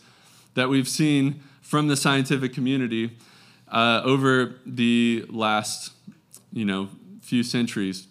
that 0.54 0.68
we've 0.68 0.86
seen 0.86 1.42
from 1.62 1.88
the 1.88 1.96
scientific 1.96 2.54
community 2.54 3.16
uh, 3.72 4.02
over 4.04 4.60
the 4.64 5.26
last, 5.30 5.94
you 6.52 6.64
know, 6.64 6.90
few 7.22 7.42
centuries. 7.42 8.06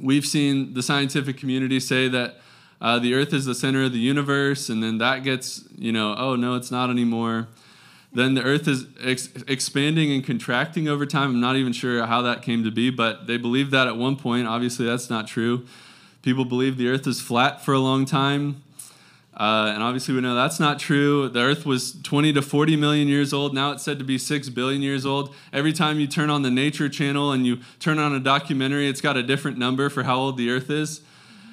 We've 0.00 0.26
seen 0.26 0.74
the 0.74 0.82
scientific 0.82 1.36
community 1.36 1.80
say 1.80 2.08
that 2.08 2.36
uh, 2.80 2.98
the 2.98 3.14
Earth 3.14 3.32
is 3.32 3.44
the 3.44 3.54
center 3.54 3.84
of 3.84 3.92
the 3.92 3.98
universe, 3.98 4.68
and 4.68 4.82
then 4.82 4.98
that 4.98 5.22
gets, 5.22 5.64
you 5.76 5.92
know, 5.92 6.14
oh 6.18 6.34
no, 6.34 6.54
it's 6.54 6.70
not 6.70 6.90
anymore. 6.90 7.48
Then 8.12 8.34
the 8.34 8.42
Earth 8.42 8.68
is 8.68 8.86
ex- 9.02 9.28
expanding 9.46 10.12
and 10.12 10.24
contracting 10.24 10.88
over 10.88 11.06
time. 11.06 11.30
I'm 11.30 11.40
not 11.40 11.56
even 11.56 11.72
sure 11.72 12.04
how 12.06 12.22
that 12.22 12.42
came 12.42 12.64
to 12.64 12.70
be, 12.70 12.90
but 12.90 13.26
they 13.26 13.36
believed 13.36 13.70
that 13.70 13.86
at 13.86 13.96
one 13.96 14.16
point. 14.16 14.46
Obviously, 14.46 14.84
that's 14.84 15.08
not 15.08 15.26
true. 15.26 15.66
People 16.22 16.44
believe 16.44 16.76
the 16.76 16.88
earth 16.88 17.06
is 17.06 17.20
flat 17.20 17.64
for 17.64 17.74
a 17.74 17.78
long 17.78 18.04
time. 18.04 18.61
Uh, 19.34 19.72
and 19.74 19.82
obviously, 19.82 20.14
we 20.14 20.20
know 20.20 20.34
that's 20.34 20.60
not 20.60 20.78
true. 20.78 21.28
The 21.28 21.40
earth 21.40 21.64
was 21.64 21.92
20 22.02 22.34
to 22.34 22.42
40 22.42 22.76
million 22.76 23.08
years 23.08 23.32
old. 23.32 23.54
Now 23.54 23.72
it's 23.72 23.82
said 23.82 23.98
to 23.98 24.04
be 24.04 24.18
6 24.18 24.50
billion 24.50 24.82
years 24.82 25.06
old. 25.06 25.34
Every 25.52 25.72
time 25.72 25.98
you 25.98 26.06
turn 26.06 26.28
on 26.28 26.42
the 26.42 26.50
Nature 26.50 26.88
Channel 26.88 27.32
and 27.32 27.46
you 27.46 27.60
turn 27.78 27.98
on 27.98 28.14
a 28.14 28.20
documentary, 28.20 28.88
it's 28.88 29.00
got 29.00 29.16
a 29.16 29.22
different 29.22 29.56
number 29.56 29.88
for 29.88 30.02
how 30.02 30.16
old 30.16 30.36
the 30.36 30.50
earth 30.50 30.70
is. 30.70 31.00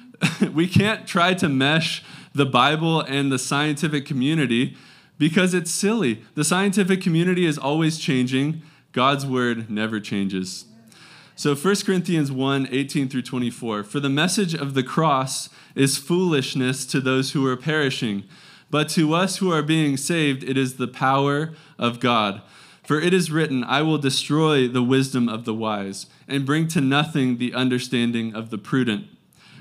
we 0.52 0.66
can't 0.66 1.06
try 1.06 1.32
to 1.34 1.48
mesh 1.48 2.04
the 2.34 2.46
Bible 2.46 3.00
and 3.00 3.32
the 3.32 3.38
scientific 3.38 4.04
community 4.04 4.76
because 5.18 5.54
it's 5.54 5.70
silly. 5.70 6.22
The 6.34 6.44
scientific 6.44 7.00
community 7.00 7.46
is 7.46 7.58
always 7.58 7.98
changing, 7.98 8.62
God's 8.92 9.24
word 9.24 9.70
never 9.70 10.00
changes. 10.00 10.64
So 11.40 11.54
1 11.54 11.74
Corinthians 11.86 12.30
1 12.30 12.68
18 12.70 13.08
through 13.08 13.22
24. 13.22 13.84
For 13.84 13.98
the 13.98 14.10
message 14.10 14.52
of 14.52 14.74
the 14.74 14.82
cross 14.82 15.48
is 15.74 15.96
foolishness 15.96 16.84
to 16.84 17.00
those 17.00 17.32
who 17.32 17.46
are 17.46 17.56
perishing, 17.56 18.24
but 18.68 18.90
to 18.90 19.14
us 19.14 19.38
who 19.38 19.50
are 19.50 19.62
being 19.62 19.96
saved, 19.96 20.44
it 20.44 20.58
is 20.58 20.76
the 20.76 20.86
power 20.86 21.54
of 21.78 21.98
God. 21.98 22.42
For 22.82 23.00
it 23.00 23.14
is 23.14 23.30
written, 23.30 23.64
I 23.64 23.80
will 23.80 23.96
destroy 23.96 24.68
the 24.68 24.82
wisdom 24.82 25.30
of 25.30 25.46
the 25.46 25.54
wise, 25.54 26.04
and 26.28 26.44
bring 26.44 26.68
to 26.68 26.80
nothing 26.82 27.38
the 27.38 27.54
understanding 27.54 28.34
of 28.34 28.50
the 28.50 28.58
prudent. 28.58 29.06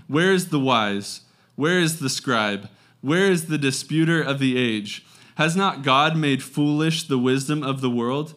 Where 0.08 0.34
is 0.34 0.50
the 0.50 0.60
wise? 0.60 1.22
Where 1.56 1.80
is 1.80 2.02
the 2.02 2.10
scribe? 2.10 2.68
Where 3.00 3.32
is 3.32 3.46
the 3.46 3.58
disputer 3.58 4.22
of 4.22 4.40
the 4.40 4.58
age? 4.58 5.06
Has 5.36 5.56
not 5.56 5.84
God 5.84 6.18
made 6.18 6.44
foolish 6.44 7.04
the 7.04 7.18
wisdom 7.18 7.64
of 7.64 7.80
the 7.80 7.90
world? 7.90 8.34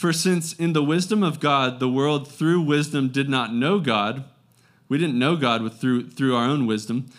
For 0.00 0.14
since 0.14 0.54
in 0.54 0.72
the 0.72 0.82
wisdom 0.82 1.22
of 1.22 1.40
God, 1.40 1.78
the 1.78 1.86
world 1.86 2.26
through 2.26 2.62
wisdom 2.62 3.10
did 3.10 3.28
not 3.28 3.52
know 3.52 3.78
God, 3.78 4.24
we 4.88 4.96
didn't 4.96 5.18
know 5.18 5.36
God 5.36 5.60
with, 5.60 5.74
through, 5.78 6.08
through 6.08 6.34
our 6.34 6.46
own 6.46 6.64
wisdom, 6.64 7.10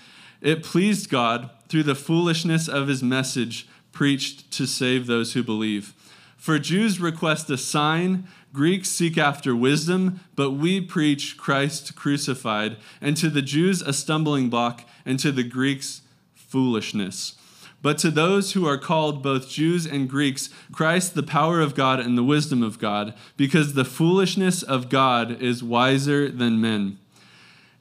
it 0.42 0.64
pleased 0.64 1.08
God 1.08 1.52
through 1.70 1.84
the 1.84 1.94
foolishness 1.94 2.68
of 2.68 2.88
his 2.88 3.04
message 3.04 3.68
preached 3.92 4.50
to 4.54 4.66
save 4.66 5.06
those 5.06 5.34
who 5.34 5.44
believe. 5.44 5.94
For 6.38 6.58
Jews 6.58 7.00
request 7.00 7.52
a 7.52 7.58
sign, 7.60 8.28
Greeks 8.52 8.90
seek 8.90 9.16
after 9.16 9.56
wisdom, 9.56 10.22
but 10.36 10.54
we 10.54 10.82
preach 10.82 11.38
Christ 11.38 11.96
crucified, 11.96 12.78
and 13.00 13.16
to 13.18 13.30
the 13.30 13.44
Jews 13.44 13.84
a 13.84 13.94
stumbling 13.94 14.50
block, 14.50 14.90
and 15.06 15.20
to 15.20 15.32
the 15.32 15.44
Greeks 15.44 16.02
foolishness. 16.34 17.36
But 17.82 17.98
to 18.00 18.12
those 18.12 18.54
who 18.54 18.68
are 18.68 18.78
called 18.78 19.24
both 19.24 19.50
Jews 19.50 19.86
and 19.86 20.08
Greeks, 20.08 20.50
Christ 20.72 21.16
the 21.16 21.24
power 21.24 21.62
of 21.62 21.74
God 21.74 22.00
and 22.00 22.18
the 22.18 22.24
wisdom 22.24 22.62
of 22.62 22.78
God, 22.78 23.16
because 23.38 23.74
the 23.74 23.86
foolishness 23.86 24.62
of 24.62 24.90
God 24.90 25.42
is 25.42 25.64
wiser 25.64 26.30
than 26.30 26.62
men, 26.62 27.00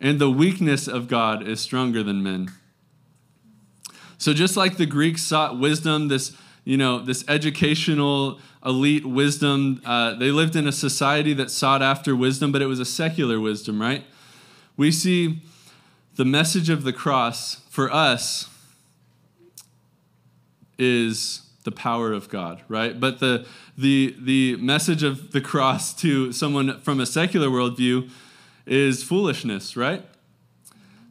and 0.00 0.18
the 0.18 0.30
weakness 0.30 0.88
of 0.88 1.06
God 1.06 1.46
is 1.46 1.60
stronger 1.60 2.02
than 2.02 2.22
men. 2.22 2.50
So 4.16 4.32
just 4.32 4.56
like 4.56 4.76
the 4.76 4.86
Greeks 4.86 5.22
sought 5.22 5.58
wisdom, 5.58 6.08
this 6.08 6.36
you 6.64 6.76
know 6.76 6.98
this 6.98 7.24
educational 7.28 8.38
elite 8.64 9.06
wisdom, 9.06 9.80
uh, 9.84 10.14
they 10.14 10.30
lived 10.30 10.56
in 10.56 10.66
a 10.66 10.72
society 10.72 11.32
that 11.34 11.50
sought 11.50 11.82
after 11.82 12.14
wisdom, 12.14 12.52
but 12.52 12.62
it 12.62 12.66
was 12.66 12.80
a 12.80 12.84
secular 12.84 13.40
wisdom, 13.40 13.80
right? 13.80 14.04
We 14.76 14.92
see 14.92 15.42
the 16.16 16.24
message 16.24 16.68
of 16.68 16.84
the 16.84 16.92
cross 16.92 17.62
for 17.70 17.90
us 17.90 18.49
is 20.80 21.42
the 21.64 21.70
power 21.70 22.12
of 22.12 22.28
God, 22.28 22.62
right? 22.68 22.98
But 22.98 23.20
the 23.20 23.46
the 23.76 24.16
the 24.18 24.56
message 24.56 25.02
of 25.02 25.32
the 25.32 25.40
cross 25.40 25.94
to 25.96 26.32
someone 26.32 26.80
from 26.80 27.00
a 27.00 27.06
secular 27.06 27.48
worldview 27.48 28.10
is 28.66 29.02
foolishness, 29.02 29.76
right? 29.76 30.04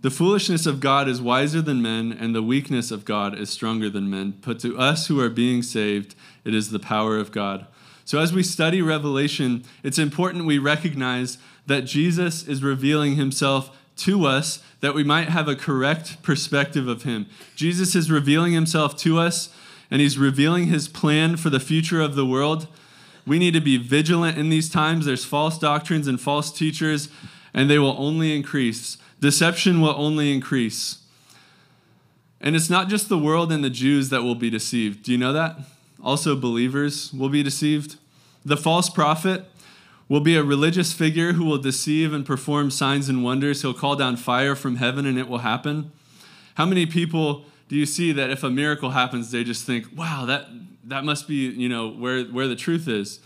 The 0.01 0.09
foolishness 0.09 0.65
of 0.65 0.79
God 0.79 1.09
is 1.09 1.21
wiser 1.21 1.61
than 1.61 1.81
men, 1.81 2.11
and 2.11 2.33
the 2.33 2.41
weakness 2.41 2.89
of 2.89 3.03
God 3.03 3.37
is 3.37 3.49
stronger 3.49 3.89
than 3.89 4.09
men. 4.09 4.35
But 4.41 4.59
to 4.61 4.77
us 4.77 5.07
who 5.07 5.19
are 5.19 5.29
being 5.29 5.61
saved, 5.61 6.15
it 6.45 6.55
is 6.55 6.71
the 6.71 6.79
power 6.79 7.17
of 7.17 7.31
God. 7.31 7.67
So 8.05 8.19
as 8.19 8.33
we 8.33 8.41
study 8.41 8.81
Revelation, 8.81 9.65
it's 9.83 9.99
important 9.99 10.45
we 10.45 10.57
recognize 10.57 11.37
that 11.67 11.81
Jesus 11.81 12.47
is 12.47 12.63
revealing 12.63 13.17
himself 13.17 13.77
to 13.97 14.25
us 14.25 14.63
that 14.79 14.95
we 14.95 15.03
might 15.03 15.29
have 15.29 15.47
a 15.47 15.55
correct 15.55 16.23
perspective 16.23 16.87
of 16.87 17.03
him. 17.03 17.27
Jesus 17.55 17.93
is 17.93 18.09
revealing 18.09 18.53
himself 18.53 18.95
to 18.97 19.19
us 19.19 19.49
and 19.91 20.01
he's 20.01 20.17
revealing 20.17 20.67
his 20.67 20.87
plan 20.87 21.37
for 21.37 21.49
the 21.49 21.59
future 21.59 22.01
of 22.01 22.15
the 22.15 22.25
world. 22.25 22.67
We 23.25 23.39
need 23.39 23.53
to 23.53 23.61
be 23.61 23.77
vigilant 23.77 24.37
in 24.37 24.49
these 24.49 24.69
times. 24.69 25.05
There's 25.05 25.25
false 25.25 25.57
doctrines 25.57 26.07
and 26.07 26.19
false 26.19 26.51
teachers, 26.51 27.09
and 27.53 27.69
they 27.69 27.79
will 27.79 27.95
only 27.97 28.35
increase. 28.35 28.97
Deception 29.19 29.81
will 29.81 29.95
only 29.97 30.33
increase. 30.33 30.99
And 32.41 32.55
it's 32.55 32.69
not 32.69 32.87
just 32.87 33.09
the 33.09 33.17
world 33.17 33.51
and 33.51 33.63
the 33.63 33.69
Jews 33.69 34.09
that 34.09 34.23
will 34.23 34.35
be 34.35 34.49
deceived. 34.49 35.03
Do 35.03 35.11
you 35.11 35.17
know 35.17 35.33
that? 35.33 35.57
Also, 36.01 36.35
believers 36.35 37.11
will 37.13 37.29
be 37.29 37.43
deceived. 37.43 37.97
The 38.45 38.55
false 38.55 38.89
prophet 38.89 39.45
will 40.07 40.21
be 40.21 40.35
a 40.35 40.43
religious 40.43 40.93
figure 40.93 41.33
who 41.33 41.43
will 41.43 41.57
deceive 41.57 42.13
and 42.13 42.25
perform 42.25 42.71
signs 42.71 43.09
and 43.09 43.23
wonders. 43.23 43.61
He'll 43.61 43.73
call 43.73 43.95
down 43.95 44.15
fire 44.15 44.55
from 44.55 44.77
heaven 44.77 45.05
and 45.05 45.19
it 45.19 45.27
will 45.27 45.39
happen. 45.39 45.91
How 46.55 46.65
many 46.65 46.85
people 46.85 47.45
do 47.69 47.75
you 47.75 47.85
see 47.85 48.11
that 48.11 48.31
if 48.31 48.43
a 48.43 48.49
miracle 48.49 48.89
happens, 48.89 49.31
they 49.31 49.43
just 49.43 49.63
think, 49.63 49.85
wow, 49.95 50.25
that, 50.25 50.47
that 50.83 51.05
must 51.05 51.27
be, 51.27 51.35
you 51.35 51.69
know, 51.69 51.87
where, 51.87 52.23
where 52.23 52.47
the 52.47 52.55
truth 52.55 52.87
is? 52.87 53.19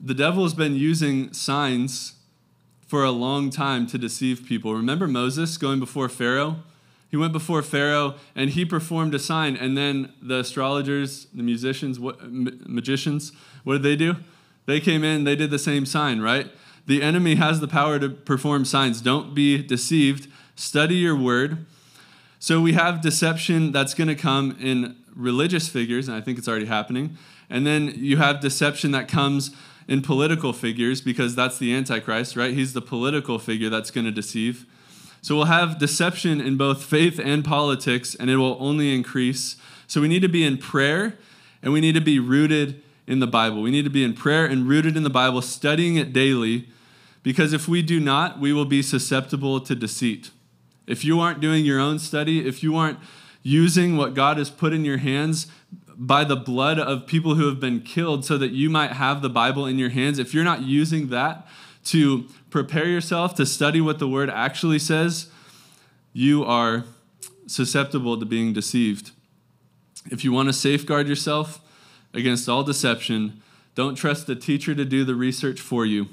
The 0.00 0.14
devil 0.14 0.44
has 0.44 0.54
been 0.54 0.76
using 0.76 1.32
signs 1.32 2.14
for 2.86 3.02
a 3.02 3.10
long 3.10 3.50
time 3.50 3.88
to 3.88 3.98
deceive 3.98 4.46
people. 4.46 4.72
Remember 4.72 5.08
Moses 5.08 5.58
going 5.58 5.80
before 5.80 6.08
Pharaoh? 6.08 6.60
He 7.10 7.16
went 7.16 7.32
before 7.32 7.60
Pharaoh 7.60 8.14
and 8.36 8.50
he 8.50 8.64
performed 8.64 9.14
a 9.16 9.18
sign. 9.18 9.56
And 9.56 9.76
then 9.76 10.12
the 10.22 10.40
astrologers, 10.40 11.26
the 11.34 11.42
musicians, 11.42 11.98
what, 11.98 12.18
magicians, 12.22 13.32
what 13.64 13.74
did 13.74 13.82
they 13.82 13.96
do? 13.96 14.16
They 14.66 14.78
came 14.78 15.02
in, 15.02 15.24
they 15.24 15.34
did 15.34 15.50
the 15.50 15.58
same 15.58 15.86
sign, 15.86 16.20
right? 16.20 16.52
The 16.86 17.02
enemy 17.02 17.34
has 17.34 17.58
the 17.58 17.68
power 17.68 17.98
to 17.98 18.10
perform 18.10 18.64
signs. 18.64 19.00
Don't 19.00 19.34
be 19.34 19.60
deceived. 19.60 20.28
Study 20.54 20.96
your 20.96 21.16
word. 21.16 21.66
So 22.44 22.60
we 22.60 22.74
have 22.74 23.00
deception 23.00 23.72
that's 23.72 23.94
going 23.94 24.08
to 24.08 24.14
come 24.14 24.54
in 24.60 24.96
religious 25.16 25.66
figures, 25.66 26.08
and 26.08 26.14
I 26.14 26.20
think 26.20 26.36
it's 26.36 26.46
already 26.46 26.66
happening. 26.66 27.16
And 27.48 27.66
then 27.66 27.94
you 27.96 28.18
have 28.18 28.40
deception 28.40 28.90
that 28.90 29.08
comes 29.08 29.50
in 29.88 30.02
political 30.02 30.52
figures 30.52 31.00
because 31.00 31.34
that's 31.34 31.56
the 31.56 31.74
Antichrist, 31.74 32.36
right? 32.36 32.52
He's 32.52 32.74
the 32.74 32.82
political 32.82 33.38
figure 33.38 33.70
that's 33.70 33.90
going 33.90 34.04
to 34.04 34.10
deceive. 34.10 34.66
So 35.22 35.34
we'll 35.36 35.46
have 35.46 35.78
deception 35.78 36.38
in 36.38 36.58
both 36.58 36.84
faith 36.84 37.18
and 37.18 37.42
politics, 37.42 38.14
and 38.14 38.28
it 38.28 38.36
will 38.36 38.58
only 38.60 38.94
increase. 38.94 39.56
So 39.86 40.02
we 40.02 40.08
need 40.08 40.20
to 40.20 40.28
be 40.28 40.44
in 40.44 40.58
prayer 40.58 41.16
and 41.62 41.72
we 41.72 41.80
need 41.80 41.94
to 41.94 42.02
be 42.02 42.18
rooted 42.18 42.82
in 43.06 43.20
the 43.20 43.26
Bible. 43.26 43.62
We 43.62 43.70
need 43.70 43.84
to 43.84 43.90
be 43.90 44.04
in 44.04 44.12
prayer 44.12 44.44
and 44.44 44.68
rooted 44.68 44.98
in 44.98 45.02
the 45.02 45.08
Bible, 45.08 45.40
studying 45.40 45.96
it 45.96 46.12
daily, 46.12 46.68
because 47.22 47.54
if 47.54 47.68
we 47.68 47.80
do 47.80 48.00
not, 48.00 48.38
we 48.38 48.52
will 48.52 48.66
be 48.66 48.82
susceptible 48.82 49.60
to 49.60 49.74
deceit. 49.74 50.30
If 50.86 51.04
you 51.04 51.20
aren't 51.20 51.40
doing 51.40 51.64
your 51.64 51.80
own 51.80 51.98
study, 51.98 52.46
if 52.46 52.62
you 52.62 52.76
aren't 52.76 52.98
using 53.42 53.96
what 53.96 54.14
God 54.14 54.38
has 54.38 54.50
put 54.50 54.72
in 54.72 54.84
your 54.84 54.98
hands 54.98 55.46
by 55.96 56.24
the 56.24 56.36
blood 56.36 56.78
of 56.78 57.06
people 57.06 57.34
who 57.34 57.46
have 57.46 57.60
been 57.60 57.80
killed 57.80 58.24
so 58.24 58.36
that 58.38 58.50
you 58.50 58.68
might 58.68 58.92
have 58.92 59.22
the 59.22 59.30
Bible 59.30 59.66
in 59.66 59.78
your 59.78 59.90
hands, 59.90 60.18
if 60.18 60.34
you're 60.34 60.44
not 60.44 60.62
using 60.62 61.08
that 61.08 61.46
to 61.84 62.26
prepare 62.50 62.86
yourself 62.86 63.34
to 63.34 63.46
study 63.46 63.80
what 63.80 63.98
the 63.98 64.08
word 64.08 64.30
actually 64.30 64.78
says, 64.78 65.28
you 66.12 66.44
are 66.44 66.84
susceptible 67.46 68.18
to 68.18 68.24
being 68.24 68.52
deceived. 68.52 69.10
If 70.10 70.24
you 70.24 70.32
want 70.32 70.48
to 70.48 70.52
safeguard 70.52 71.08
yourself 71.08 71.60
against 72.12 72.48
all 72.48 72.62
deception, 72.62 73.42
don't 73.74 73.96
trust 73.96 74.26
the 74.26 74.36
teacher 74.36 74.74
to 74.74 74.84
do 74.84 75.04
the 75.04 75.14
research 75.14 75.60
for 75.60 75.84
you. 75.84 76.08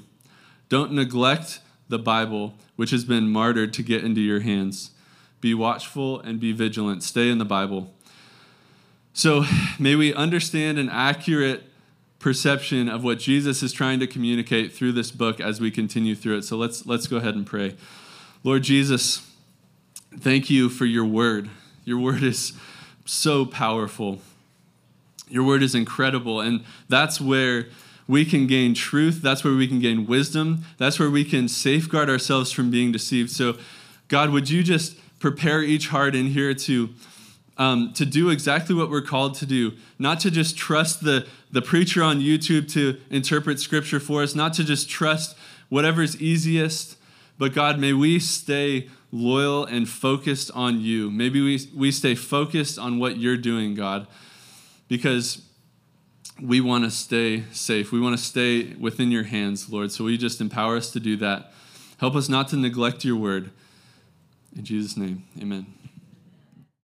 Don't 0.68 0.92
neglect 0.92 1.60
the 1.92 1.98
Bible, 1.98 2.54
which 2.74 2.90
has 2.90 3.04
been 3.04 3.28
martyred 3.28 3.74
to 3.74 3.82
get 3.82 4.02
into 4.02 4.22
your 4.22 4.40
hands. 4.40 4.92
Be 5.42 5.52
watchful 5.52 6.18
and 6.20 6.40
be 6.40 6.50
vigilant. 6.52 7.02
Stay 7.02 7.28
in 7.28 7.36
the 7.36 7.44
Bible. 7.44 7.92
So 9.12 9.44
may 9.78 9.94
we 9.94 10.14
understand 10.14 10.78
an 10.78 10.88
accurate 10.88 11.64
perception 12.18 12.88
of 12.88 13.04
what 13.04 13.18
Jesus 13.18 13.62
is 13.62 13.74
trying 13.74 14.00
to 14.00 14.06
communicate 14.06 14.72
through 14.72 14.92
this 14.92 15.10
book 15.10 15.38
as 15.38 15.60
we 15.60 15.70
continue 15.70 16.14
through 16.14 16.38
it. 16.38 16.44
So 16.44 16.56
let's 16.56 16.86
let's 16.86 17.06
go 17.06 17.18
ahead 17.18 17.34
and 17.34 17.46
pray. 17.46 17.76
Lord 18.42 18.62
Jesus, 18.62 19.30
thank 20.18 20.48
you 20.48 20.70
for 20.70 20.86
your 20.86 21.04
word. 21.04 21.50
Your 21.84 21.98
word 21.98 22.22
is 22.22 22.54
so 23.04 23.44
powerful. 23.44 24.22
Your 25.28 25.44
word 25.44 25.62
is 25.62 25.74
incredible 25.74 26.40
and 26.40 26.64
that's 26.88 27.20
where 27.20 27.66
we 28.08 28.24
can 28.24 28.46
gain 28.46 28.74
truth, 28.74 29.22
that's 29.22 29.44
where 29.44 29.54
we 29.54 29.68
can 29.68 29.80
gain 29.80 30.06
wisdom, 30.06 30.64
that's 30.78 30.98
where 30.98 31.10
we 31.10 31.24
can 31.24 31.48
safeguard 31.48 32.10
ourselves 32.10 32.52
from 32.52 32.70
being 32.70 32.92
deceived. 32.92 33.30
So 33.30 33.56
God, 34.08 34.30
would 34.30 34.50
you 34.50 34.62
just 34.62 34.96
prepare 35.20 35.62
each 35.62 35.88
heart 35.88 36.14
in 36.14 36.26
here 36.26 36.52
to 36.54 36.90
um, 37.58 37.92
to 37.94 38.06
do 38.06 38.30
exactly 38.30 38.74
what 38.74 38.90
we're 38.90 39.02
called 39.02 39.34
to 39.36 39.46
do, 39.46 39.72
not 39.98 40.20
to 40.20 40.30
just 40.30 40.56
trust 40.56 41.04
the, 41.04 41.26
the 41.50 41.62
preacher 41.62 42.02
on 42.02 42.18
YouTube 42.18 42.70
to 42.72 42.98
interpret 43.10 43.60
scripture 43.60 44.00
for 44.00 44.22
us, 44.22 44.34
not 44.34 44.54
to 44.54 44.64
just 44.64 44.88
trust 44.88 45.36
whatever's 45.68 46.20
easiest, 46.20 46.96
but 47.38 47.52
God, 47.54 47.78
may 47.78 47.92
we 47.92 48.18
stay 48.18 48.88
loyal 49.10 49.64
and 49.64 49.88
focused 49.88 50.50
on 50.54 50.80
you. 50.80 51.10
Maybe 51.10 51.42
we, 51.42 51.60
we 51.76 51.90
stay 51.92 52.14
focused 52.14 52.78
on 52.78 52.98
what 52.98 53.18
you're 53.18 53.36
doing, 53.36 53.74
God, 53.74 54.06
because 54.88 55.42
we 56.40 56.60
want 56.60 56.84
to 56.84 56.90
stay 56.90 57.44
safe. 57.52 57.92
We 57.92 58.00
want 58.00 58.16
to 58.16 58.22
stay 58.22 58.74
within 58.74 59.10
your 59.10 59.24
hands, 59.24 59.70
Lord. 59.70 59.92
So 59.92 60.04
we 60.04 60.16
just 60.16 60.40
empower 60.40 60.76
us 60.76 60.90
to 60.92 61.00
do 61.00 61.16
that. 61.18 61.52
Help 61.98 62.14
us 62.14 62.28
not 62.28 62.48
to 62.48 62.56
neglect 62.56 63.04
your 63.04 63.16
word. 63.16 63.50
In 64.56 64.64
Jesus' 64.64 64.96
name, 64.96 65.24
amen. 65.40 65.66